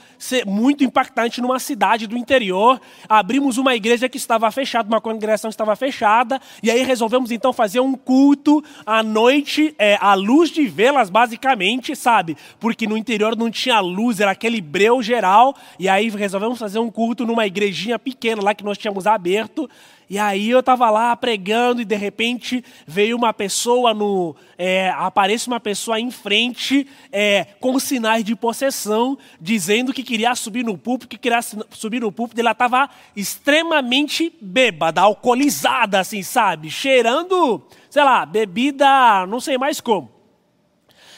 muito 0.46 0.82
impactante 0.82 1.42
numa 1.42 1.58
cidade 1.58 2.06
do 2.06 2.16
interior. 2.16 2.80
Abrimos 3.06 3.58
uma 3.58 3.76
igreja 3.76 4.08
que 4.08 4.16
estava 4.16 4.50
fechada, 4.50 4.88
uma 4.88 5.02
congregação 5.02 5.50
que 5.50 5.54
estava 5.54 5.76
fechada, 5.76 6.40
e 6.62 6.70
aí 6.70 6.82
resolvemos 6.82 7.30
então 7.30 7.52
fazer 7.52 7.80
um 7.80 7.92
culto 7.92 8.64
à 8.86 9.02
noite, 9.02 9.74
é, 9.78 9.98
à 10.00 10.14
luz 10.14 10.48
de 10.48 10.66
velas, 10.66 11.10
basicamente, 11.10 11.94
sabe? 11.94 12.38
Porque 12.58 12.86
no 12.86 12.96
interior 12.96 13.36
não 13.36 13.50
tinha 13.50 13.78
luz, 13.80 14.18
era 14.18 14.30
aquele 14.30 14.62
breu 14.62 15.02
geral, 15.02 15.54
e 15.78 15.90
aí 15.90 16.08
resolvemos 16.08 16.58
fazer 16.58 16.78
um 16.78 16.90
culto 16.90 17.26
numa 17.26 17.46
igrejinha 17.46 17.98
pequena 17.98 18.42
lá 18.42 18.54
que 18.54 18.64
nós 18.64 18.78
tínhamos 18.78 19.06
aberto. 19.06 19.68
E 20.12 20.18
aí 20.18 20.50
eu 20.50 20.60
estava 20.60 20.90
lá 20.90 21.16
pregando 21.16 21.80
e 21.80 21.86
de 21.86 21.96
repente 21.96 22.62
veio 22.86 23.16
uma 23.16 23.32
pessoa 23.32 23.94
no. 23.94 24.36
É, 24.58 24.90
aparece 24.90 25.46
uma 25.48 25.58
pessoa 25.58 25.98
em 25.98 26.10
frente 26.10 26.86
é, 27.10 27.46
com 27.58 27.78
sinais 27.78 28.22
de 28.22 28.36
possessão, 28.36 29.16
dizendo 29.40 29.90
que 29.90 30.02
queria 30.02 30.34
subir 30.34 30.66
no 30.66 30.76
púlpito, 30.76 31.08
que 31.08 31.16
queria 31.16 31.40
subir 31.70 32.02
no 32.02 32.12
púlpito. 32.12 32.42
Ela 32.42 32.50
estava 32.50 32.90
extremamente 33.16 34.30
bêbada, 34.38 35.00
alcoolizada, 35.00 36.00
assim, 36.00 36.22
sabe? 36.22 36.70
Cheirando, 36.70 37.62
sei 37.88 38.04
lá, 38.04 38.26
bebida, 38.26 39.26
não 39.26 39.40
sei 39.40 39.56
mais 39.56 39.80
como. 39.80 40.11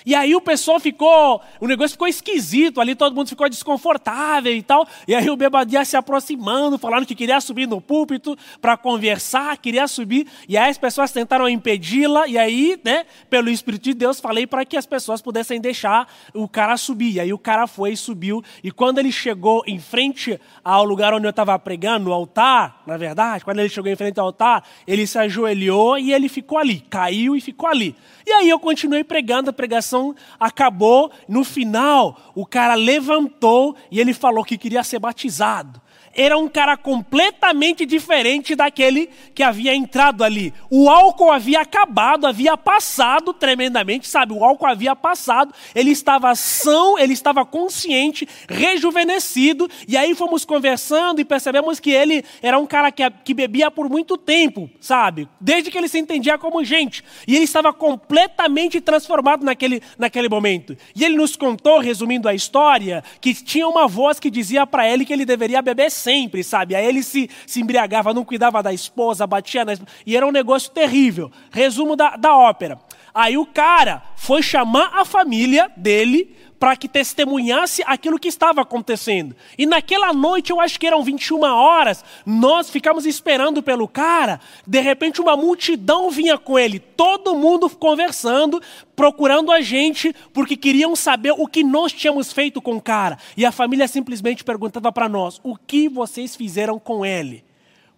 E 0.06 0.14
aí 0.14 0.34
o 0.34 0.40
pessoal 0.40 0.78
ficou, 0.78 1.40
o 1.58 1.66
negócio 1.66 1.92
ficou 1.92 2.06
esquisito 2.06 2.78
ali, 2.78 2.94
todo 2.94 3.14
mundo 3.14 3.28
ficou 3.28 3.48
desconfortável 3.48 4.54
e 4.54 4.62
tal. 4.62 4.86
E 5.08 5.14
aí 5.14 5.30
o 5.30 5.36
Bebadia 5.36 5.82
se 5.84 5.96
aproximando, 5.96 6.76
falando 6.76 7.06
que 7.06 7.14
queria 7.14 7.40
subir 7.40 7.66
no 7.66 7.80
púlpito 7.80 8.36
para 8.60 8.76
conversar, 8.76 9.56
queria 9.56 9.88
subir. 9.88 10.26
E 10.46 10.58
aí 10.58 10.70
as 10.70 10.76
pessoas 10.76 11.10
tentaram 11.10 11.48
impedi-la. 11.48 12.28
E 12.28 12.36
aí, 12.36 12.78
né, 12.84 13.06
pelo 13.30 13.48
Espírito 13.48 13.84
de 13.84 13.94
Deus, 13.94 14.20
falei 14.20 14.46
para 14.46 14.64
que 14.64 14.76
as 14.76 14.84
pessoas 14.84 15.22
pudessem 15.22 15.58
deixar 15.58 16.06
o 16.34 16.46
cara 16.46 16.76
subir. 16.76 17.14
E 17.14 17.20
aí 17.20 17.32
o 17.32 17.38
cara 17.38 17.66
foi 17.66 17.92
e 17.92 17.96
subiu. 17.96 18.42
E 18.62 18.70
quando 18.70 18.98
ele 18.98 19.10
chegou 19.10 19.62
em 19.66 19.78
frente 19.78 20.38
ao 20.62 20.84
lugar 20.84 21.14
onde 21.14 21.26
eu 21.26 21.30
estava 21.30 21.58
pregando, 21.58 22.04
no 22.04 22.12
altar, 22.12 22.82
na 22.86 22.96
verdade, 22.96 23.44
quando 23.44 23.60
ele 23.60 23.68
chegou 23.68 23.90
em 23.90 23.96
frente 23.96 24.20
ao 24.20 24.26
altar, 24.26 24.64
ele 24.86 25.06
se 25.06 25.16
ajoelhou 25.18 25.96
e 25.96 26.12
ele 26.12 26.28
ficou 26.28 26.58
ali, 26.58 26.80
caiu 26.90 27.34
e 27.34 27.40
ficou 27.40 27.68
ali. 27.68 27.96
E 28.26 28.32
aí 28.32 28.48
eu 28.48 28.58
continuei 28.58 29.04
pregando, 29.04 29.50
a 29.50 29.52
pregação 29.52 29.93
acabou. 30.38 31.10
No 31.28 31.44
final, 31.44 32.32
o 32.34 32.46
cara 32.46 32.74
levantou 32.74 33.76
e 33.90 34.00
ele 34.00 34.12
falou 34.12 34.44
que 34.44 34.58
queria 34.58 34.82
ser 34.82 34.98
batizado 34.98 35.83
era 36.14 36.36
um 36.38 36.48
cara 36.48 36.76
completamente 36.76 37.84
diferente 37.84 38.54
daquele 38.54 39.10
que 39.34 39.42
havia 39.42 39.74
entrado 39.74 40.22
ali. 40.22 40.52
O 40.70 40.88
álcool 40.88 41.30
havia 41.30 41.60
acabado, 41.60 42.26
havia 42.26 42.56
passado 42.56 43.32
tremendamente, 43.32 44.08
sabe? 44.08 44.32
O 44.32 44.44
álcool 44.44 44.66
havia 44.66 44.94
passado, 44.94 45.52
ele 45.74 45.90
estava 45.90 46.34
são, 46.34 46.98
ele 46.98 47.12
estava 47.12 47.44
consciente, 47.44 48.28
rejuvenescido, 48.48 49.68
e 49.86 49.96
aí 49.96 50.14
fomos 50.14 50.44
conversando 50.44 51.20
e 51.20 51.24
percebemos 51.24 51.80
que 51.80 51.90
ele 51.90 52.24
era 52.42 52.58
um 52.58 52.66
cara 52.66 52.90
que, 52.92 53.02
que 53.24 53.34
bebia 53.34 53.70
por 53.70 53.88
muito 53.88 54.16
tempo, 54.16 54.70
sabe? 54.80 55.28
Desde 55.40 55.70
que 55.70 55.78
ele 55.78 55.88
se 55.88 55.98
entendia 55.98 56.38
como 56.38 56.64
gente. 56.64 57.02
E 57.26 57.34
ele 57.34 57.44
estava 57.44 57.72
completamente 57.72 58.80
transformado 58.80 59.44
naquele, 59.44 59.82
naquele 59.98 60.28
momento. 60.28 60.76
E 60.94 61.04
ele 61.04 61.16
nos 61.16 61.36
contou, 61.36 61.78
resumindo 61.78 62.28
a 62.28 62.34
história, 62.34 63.02
que 63.20 63.34
tinha 63.34 63.66
uma 63.66 63.86
voz 63.86 64.20
que 64.20 64.30
dizia 64.30 64.66
para 64.66 64.88
ele 64.88 65.04
que 65.04 65.12
ele 65.12 65.24
deveria 65.24 65.62
beber 65.62 65.90
sempre, 66.04 66.44
sabe? 66.44 66.74
Aí 66.74 66.86
ele 66.86 67.02
se, 67.02 67.28
se 67.46 67.60
embriagava, 67.60 68.12
não 68.12 68.24
cuidava 68.24 68.62
da 68.62 68.72
esposa, 68.72 69.26
batia 69.26 69.64
na 69.64 69.72
esposa, 69.72 69.90
e 70.04 70.16
era 70.16 70.26
um 70.26 70.30
negócio 70.30 70.70
terrível. 70.70 71.32
Resumo 71.50 71.96
da, 71.96 72.16
da 72.16 72.36
ópera. 72.36 72.78
Aí 73.14 73.38
o 73.38 73.46
cara 73.46 74.02
foi 74.16 74.42
chamar 74.42 74.90
a 74.92 75.04
família 75.04 75.70
dele 75.76 76.34
para 76.58 76.76
que 76.76 76.88
testemunhasse 76.88 77.82
aquilo 77.86 78.18
que 78.18 78.26
estava 78.26 78.62
acontecendo. 78.62 79.36
E 79.58 79.66
naquela 79.66 80.12
noite, 80.12 80.50
eu 80.50 80.60
acho 80.60 80.80
que 80.80 80.86
eram 80.86 81.04
21 81.04 81.42
horas, 81.42 82.04
nós 82.24 82.70
ficamos 82.70 83.04
esperando 83.06 83.62
pelo 83.62 83.86
cara. 83.86 84.40
De 84.66 84.80
repente, 84.80 85.20
uma 85.20 85.36
multidão 85.36 86.10
vinha 86.10 86.38
com 86.38 86.58
ele, 86.58 86.78
todo 86.78 87.36
mundo 87.36 87.68
conversando, 87.68 88.62
procurando 88.96 89.52
a 89.52 89.60
gente, 89.60 90.14
porque 90.32 90.56
queriam 90.56 90.96
saber 90.96 91.34
o 91.36 91.46
que 91.46 91.62
nós 91.62 91.92
tínhamos 91.92 92.32
feito 92.32 92.62
com 92.62 92.76
o 92.76 92.82
cara. 92.82 93.18
E 93.36 93.44
a 93.44 93.52
família 93.52 93.86
simplesmente 93.86 94.42
perguntava 94.42 94.90
para 94.90 95.08
nós: 95.08 95.40
o 95.44 95.56
que 95.56 95.88
vocês 95.88 96.34
fizeram 96.34 96.78
com 96.78 97.04
ele? 97.04 97.44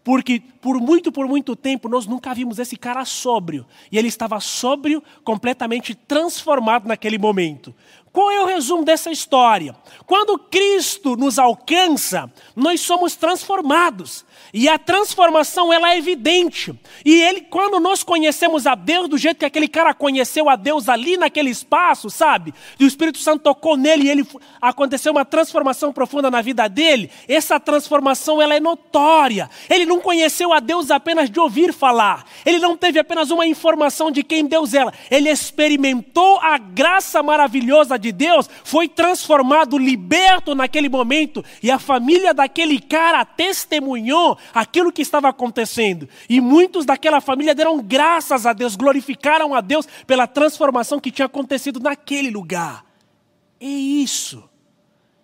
Porque 0.07 0.41
por 0.61 0.81
muito, 0.81 1.11
por 1.11 1.27
muito 1.27 1.57
tempo 1.57 1.89
nós 1.89 2.07
nunca 2.07 2.33
vimos 2.33 2.61
esse 2.61 2.77
cara 2.77 3.05
sóbrio. 3.05 3.67
E 3.91 3.99
ele 3.99 4.07
estava 4.07 4.39
sóbrio, 4.39 5.03
completamente 5.25 5.97
transformado 5.97 6.87
naquele 6.87 7.19
momento. 7.19 7.75
Qual 8.17 8.31
é 8.31 8.41
o 8.41 8.47
resumo 8.47 8.83
dessa 8.83 9.11
história? 9.11 9.77
Quando 10.07 10.39
Cristo 10.39 11.19
nos 11.19 11.39
alcança, 11.39 12.33
nós 12.57 12.81
somos 12.81 13.15
transformados. 13.15 14.25
E 14.55 14.71
a 14.71 14.79
transformação 14.79 15.71
ela 15.71 15.93
é 15.93 15.99
evidente. 15.99 16.73
E 17.05 17.21
ele, 17.21 17.43
quando 17.43 17.79
nós 17.79 18.03
conhecemos 18.03 18.67
a 18.67 18.75
Deus 18.75 19.07
do 19.07 19.19
jeito 19.19 19.37
que 19.37 19.45
aquele 19.45 19.69
cara 19.69 19.93
conheceu 19.93 20.49
a 20.49 20.57
Deus 20.57 20.89
ali 20.89 21.19
naquele 21.19 21.51
espaço, 21.51 22.09
sabe? 22.09 22.55
E 22.81 22.85
o 22.85 22.87
Espírito 22.87 23.19
Santo 23.19 23.43
tocou 23.43 23.77
nele 23.77 24.05
e 24.05 24.09
ele 24.09 24.27
aconteceu 24.63 25.13
uma 25.13 25.27
transformação 25.27 25.93
profunda 25.93 26.31
na 26.31 26.41
vida 26.41 26.67
dele. 26.69 27.11
Essa 27.29 27.61
transformação 27.61 28.41
ela 28.41 28.55
é 28.55 28.61
notória. 28.61 29.51
Ele 29.69 29.85
não 29.85 30.01
conheceu 30.01 30.55
a 30.55 30.61
Deus 30.61 30.91
apenas 30.91 31.29
de 31.29 31.39
ouvir 31.39 31.71
falar. 31.75 32.25
Ele 32.47 32.61
não 32.61 32.79
teve 32.79 32.99
apenas 32.99 33.31
uma 33.31 33.47
informação 33.47 34.11
de 34.11 34.23
quem 34.23 34.47
Deus 34.47 34.73
era. 34.73 34.91
Ele 35.11 35.29
experimentou 35.29 36.39
a 36.41 36.57
graça 36.57 37.23
maravilhosa 37.23 37.99
de 37.99 38.06
de 38.07 38.13
Deus 38.13 38.49
foi 38.65 38.89
transformado, 38.89 39.77
liberto 39.77 40.55
naquele 40.55 40.89
momento, 40.89 41.45
e 41.63 41.71
a 41.71 41.79
família 41.79 42.33
daquele 42.33 42.81
cara 42.81 43.25
testemunhou 43.25 44.39
aquilo 44.55 44.93
que 44.93 45.03
estava 45.03 45.29
acontecendo. 45.29 46.09
E 46.29 46.41
muitos 46.41 46.87
daquela 46.87 47.21
família 47.21 47.55
deram 47.55 47.83
graças 47.83 48.47
a 48.47 48.53
Deus, 48.53 48.77
glorificaram 48.77 49.55
a 49.55 49.61
Deus 49.61 49.87
pela 50.07 50.27
transformação 50.27 51.01
que 51.01 51.11
tinha 51.11 51.27
acontecido 51.27 51.81
naquele 51.81 52.31
lugar. 52.31 52.85
É 53.61 53.67
isso. 53.67 54.49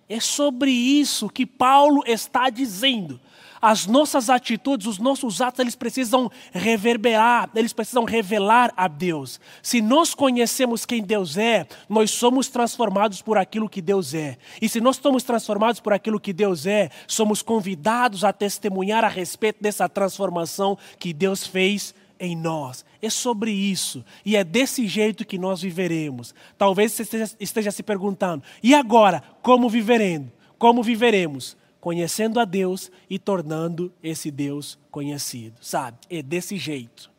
É 0.08 0.20
sobre 0.20 0.70
isso 0.70 1.28
que 1.28 1.46
Paulo 1.46 2.02
está 2.06 2.50
dizendo 2.50 3.20
as 3.62 3.87
nossas 3.87 4.29
atitudes, 4.29 4.88
os 4.88 4.98
nossos 4.98 5.40
atos, 5.40 5.61
eles 5.61 5.77
precisam 5.77 6.29
reverberar, 6.51 7.48
eles 7.55 7.72
precisam 7.72 8.03
revelar 8.03 8.75
a 8.77 8.88
Deus. 8.88 9.38
Se 9.62 9.81
nós 9.81 10.14
conhecemos 10.14 10.85
quem 10.85 11.01
Deus 11.01 11.38
é, 11.38 11.68
nós 11.88 12.11
somos 12.11 12.48
transformados 12.48 13.22
por 13.22 13.38
aquilo 13.38 13.68
que 13.68 13.81
Deus 13.81 14.14
é. 14.14 14.37
E 14.61 14.68
se 14.68 14.81
nós 14.81 14.96
somos 14.96 15.22
transformados 15.22 15.79
por 15.79 15.92
aquilo 15.92 16.18
que 16.18 16.33
Deus 16.33 16.66
é, 16.66 16.90
somos 17.07 17.40
convidados 17.40 18.25
a 18.25 18.33
testemunhar 18.33 19.05
a 19.05 19.09
respeito 19.09 19.62
dessa 19.62 19.88
transformação 19.88 20.77
que 20.98 21.12
Deus 21.12 21.46
fez 21.46 21.94
em 22.18 22.35
nós. 22.37 22.85
É 23.01 23.09
sobre 23.09 23.53
isso. 23.53 24.05
E 24.25 24.35
é 24.35 24.42
desse 24.42 24.88
jeito 24.88 25.25
que 25.25 25.38
nós 25.38 25.62
viveremos. 25.62 26.35
Talvez 26.59 26.92
você 26.92 27.03
esteja, 27.03 27.31
esteja 27.38 27.70
se 27.70 27.85
perguntando: 27.85 28.42
e 28.61 28.75
agora, 28.75 29.22
como 29.40 29.68
viveremos? 29.68 30.31
Como 30.59 30.83
viveremos? 30.83 31.57
Conhecendo 31.82 32.38
a 32.38 32.44
Deus 32.44 32.92
e 33.10 33.18
tornando 33.18 33.92
esse 34.00 34.30
Deus 34.30 34.78
conhecido, 34.88 35.56
sabe? 35.60 35.98
É 36.08 36.22
desse 36.22 36.56
jeito. 36.56 37.10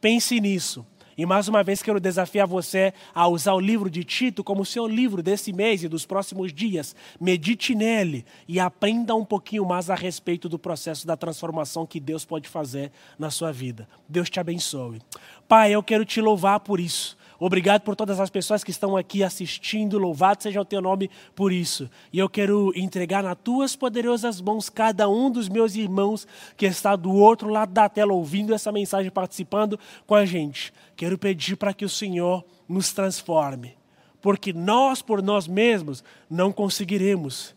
Pense 0.00 0.40
nisso. 0.40 0.84
E 1.16 1.24
mais 1.24 1.46
uma 1.46 1.62
vez 1.62 1.80
quero 1.80 2.00
desafiar 2.00 2.44
você 2.44 2.92
a 3.14 3.28
usar 3.28 3.54
o 3.54 3.60
livro 3.60 3.88
de 3.88 4.02
Tito 4.02 4.42
como 4.42 4.66
seu 4.66 4.88
livro 4.88 5.22
desse 5.22 5.52
mês 5.52 5.84
e 5.84 5.88
dos 5.88 6.04
próximos 6.04 6.52
dias. 6.52 6.96
Medite 7.20 7.72
nele 7.72 8.24
e 8.48 8.58
aprenda 8.58 9.14
um 9.14 9.24
pouquinho 9.24 9.64
mais 9.64 9.88
a 9.90 9.94
respeito 9.94 10.48
do 10.48 10.58
processo 10.58 11.06
da 11.06 11.16
transformação 11.16 11.86
que 11.86 12.00
Deus 12.00 12.24
pode 12.24 12.48
fazer 12.48 12.90
na 13.16 13.30
sua 13.30 13.52
vida. 13.52 13.88
Deus 14.08 14.28
te 14.28 14.40
abençoe. 14.40 15.00
Pai, 15.46 15.70
eu 15.72 15.84
quero 15.84 16.04
te 16.04 16.20
louvar 16.20 16.58
por 16.58 16.80
isso. 16.80 17.16
Obrigado 17.44 17.82
por 17.82 17.96
todas 17.96 18.20
as 18.20 18.30
pessoas 18.30 18.62
que 18.62 18.70
estão 18.70 18.96
aqui 18.96 19.24
assistindo. 19.24 19.98
Louvado 19.98 20.40
seja 20.40 20.60
o 20.60 20.64
teu 20.64 20.80
nome 20.80 21.10
por 21.34 21.52
isso. 21.52 21.90
E 22.12 22.20
eu 22.20 22.28
quero 22.28 22.72
entregar 22.76 23.20
nas 23.20 23.36
tuas 23.42 23.74
poderosas 23.74 24.40
mãos 24.40 24.70
cada 24.70 25.08
um 25.08 25.28
dos 25.28 25.48
meus 25.48 25.74
irmãos 25.74 26.24
que 26.56 26.66
está 26.66 26.94
do 26.94 27.10
outro 27.10 27.48
lado 27.48 27.72
da 27.72 27.88
tela 27.88 28.12
ouvindo 28.12 28.54
essa 28.54 28.70
mensagem, 28.70 29.10
participando 29.10 29.76
com 30.06 30.14
a 30.14 30.24
gente. 30.24 30.72
Quero 30.94 31.18
pedir 31.18 31.56
para 31.56 31.74
que 31.74 31.84
o 31.84 31.88
Senhor 31.88 32.44
nos 32.68 32.92
transforme, 32.92 33.76
porque 34.20 34.52
nós 34.52 35.02
por 35.02 35.20
nós 35.20 35.48
mesmos 35.48 36.04
não 36.30 36.52
conseguiremos. 36.52 37.56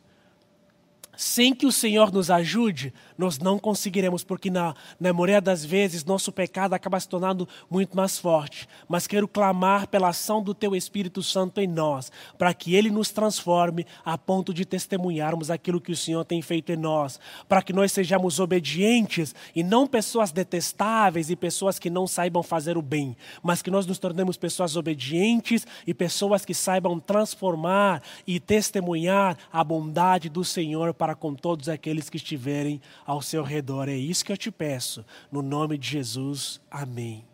Sem 1.17 1.54
que 1.54 1.65
o 1.65 1.71
Senhor 1.71 2.12
nos 2.12 2.30
ajude, 2.30 2.93
nós 3.17 3.39
não 3.39 3.58
conseguiremos, 3.58 4.23
porque 4.23 4.49
na, 4.49 4.73
na 4.99 5.13
maioria 5.13 5.39
das 5.39 5.63
vezes 5.63 6.04
nosso 6.04 6.32
pecado 6.32 6.73
acaba 6.73 6.99
se 6.99 7.08
tornando 7.08 7.47
muito 7.69 7.95
mais 7.95 8.19
forte. 8.19 8.67
Mas 8.88 9.08
quero 9.08 9.28
clamar 9.28 9.88
pela 9.88 10.10
ação 10.10 10.41
do 10.41 10.54
Teu 10.54 10.75
Espírito 10.75 11.23
Santo 11.23 11.60
em 11.62 11.67
nós, 11.67 12.12
para 12.38 12.54
que 12.54 12.75
Ele 12.75 12.89
nos 12.89 13.12
transforme 13.12 13.86
a 14.04 14.17
ponto 14.17 14.54
de 14.54 14.65
testemunharmos 14.65 15.49
aquilo 15.49 15.82
que 15.82 15.91
o 15.91 15.95
Senhor 15.95 16.23
tem 16.25 16.41
feito 16.41 16.71
em 16.71 16.78
nós, 16.78 17.19
para 17.47 17.62
que 17.62 17.73
nós 17.73 17.91
sejamos 17.91 18.39
obedientes 18.39 19.34
e 19.56 19.63
não 19.63 19.88
pessoas 19.88 20.32
detestáveis 20.32 21.30
e 21.30 21.36
pessoas 21.36 21.80
que 21.80 21.89
não 21.89 22.08
saibam 22.08 22.43
fazer 22.43 22.78
o 22.78 22.82
bem, 22.82 23.15
mas 23.41 23.62
que 23.62 23.71
nós 23.71 23.86
nos 23.86 23.99
tornemos 23.99 24.38
pessoas 24.38 24.75
obedientes 24.75 25.65
e 25.86 25.93
pessoas 25.93 26.43
que 26.43 26.54
saibam 26.54 26.99
transformar 26.99 28.01
e 28.25 28.39
testemunhar 28.39 29.38
a 29.51 29.63
bondade 29.63 30.30
do 30.30 30.43
Senhor 30.43 30.93
para 30.93 31.04
com 31.13 31.35
todos 31.35 31.67
aqueles 31.67 32.09
que 32.09 32.17
estiverem 32.17 32.81
ao 33.05 33.21
seu 33.21 33.43
redor. 33.43 33.89
É 33.89 33.95
isso 33.95 34.23
que 34.23 34.31
eu 34.31 34.37
te 34.37 34.49
peço, 34.49 35.05
no 35.31 35.41
nome 35.41 35.77
de 35.77 35.89
Jesus. 35.89 36.61
Amém. 36.71 37.25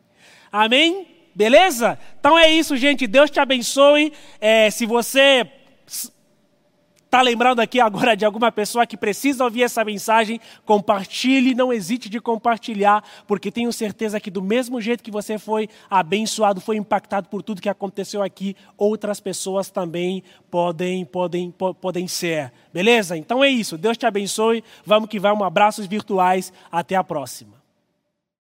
Amém? 0.51 1.07
Beleza? 1.33 1.97
Então 2.19 2.37
é 2.37 2.51
isso, 2.51 2.75
gente. 2.75 3.07
Deus 3.07 3.29
te 3.29 3.39
abençoe. 3.39 4.11
É, 4.39 4.69
se 4.69 4.85
você 4.85 5.49
está 7.11 7.21
lembrando 7.21 7.59
aqui 7.59 7.77
agora 7.77 8.15
de 8.15 8.23
alguma 8.23 8.49
pessoa 8.53 8.87
que 8.87 8.95
precisa 8.95 9.43
ouvir 9.43 9.63
essa 9.63 9.83
mensagem, 9.83 10.39
compartilhe, 10.63 11.53
não 11.53 11.73
hesite 11.73 12.07
de 12.07 12.21
compartilhar, 12.21 13.03
porque 13.27 13.51
tenho 13.51 13.73
certeza 13.73 14.17
que 14.17 14.31
do 14.31 14.41
mesmo 14.41 14.79
jeito 14.79 15.03
que 15.03 15.11
você 15.11 15.37
foi 15.37 15.67
abençoado, 15.89 16.61
foi 16.61 16.77
impactado 16.77 17.27
por 17.27 17.43
tudo 17.43 17.61
que 17.61 17.67
aconteceu 17.67 18.23
aqui, 18.23 18.55
outras 18.77 19.19
pessoas 19.19 19.69
também 19.69 20.23
podem, 20.49 21.03
podem, 21.03 21.53
podem 21.81 22.07
ser. 22.07 22.53
Beleza? 22.73 23.17
Então 23.17 23.43
é 23.43 23.49
isso. 23.49 23.77
Deus 23.77 23.97
te 23.97 24.05
abençoe. 24.05 24.63
Vamos 24.85 25.09
que 25.09 25.19
vamos. 25.19 25.45
Abraços 25.45 25.85
virtuais. 25.85 26.53
Até 26.71 26.95
a 26.95 27.03
próxima. 27.03 27.60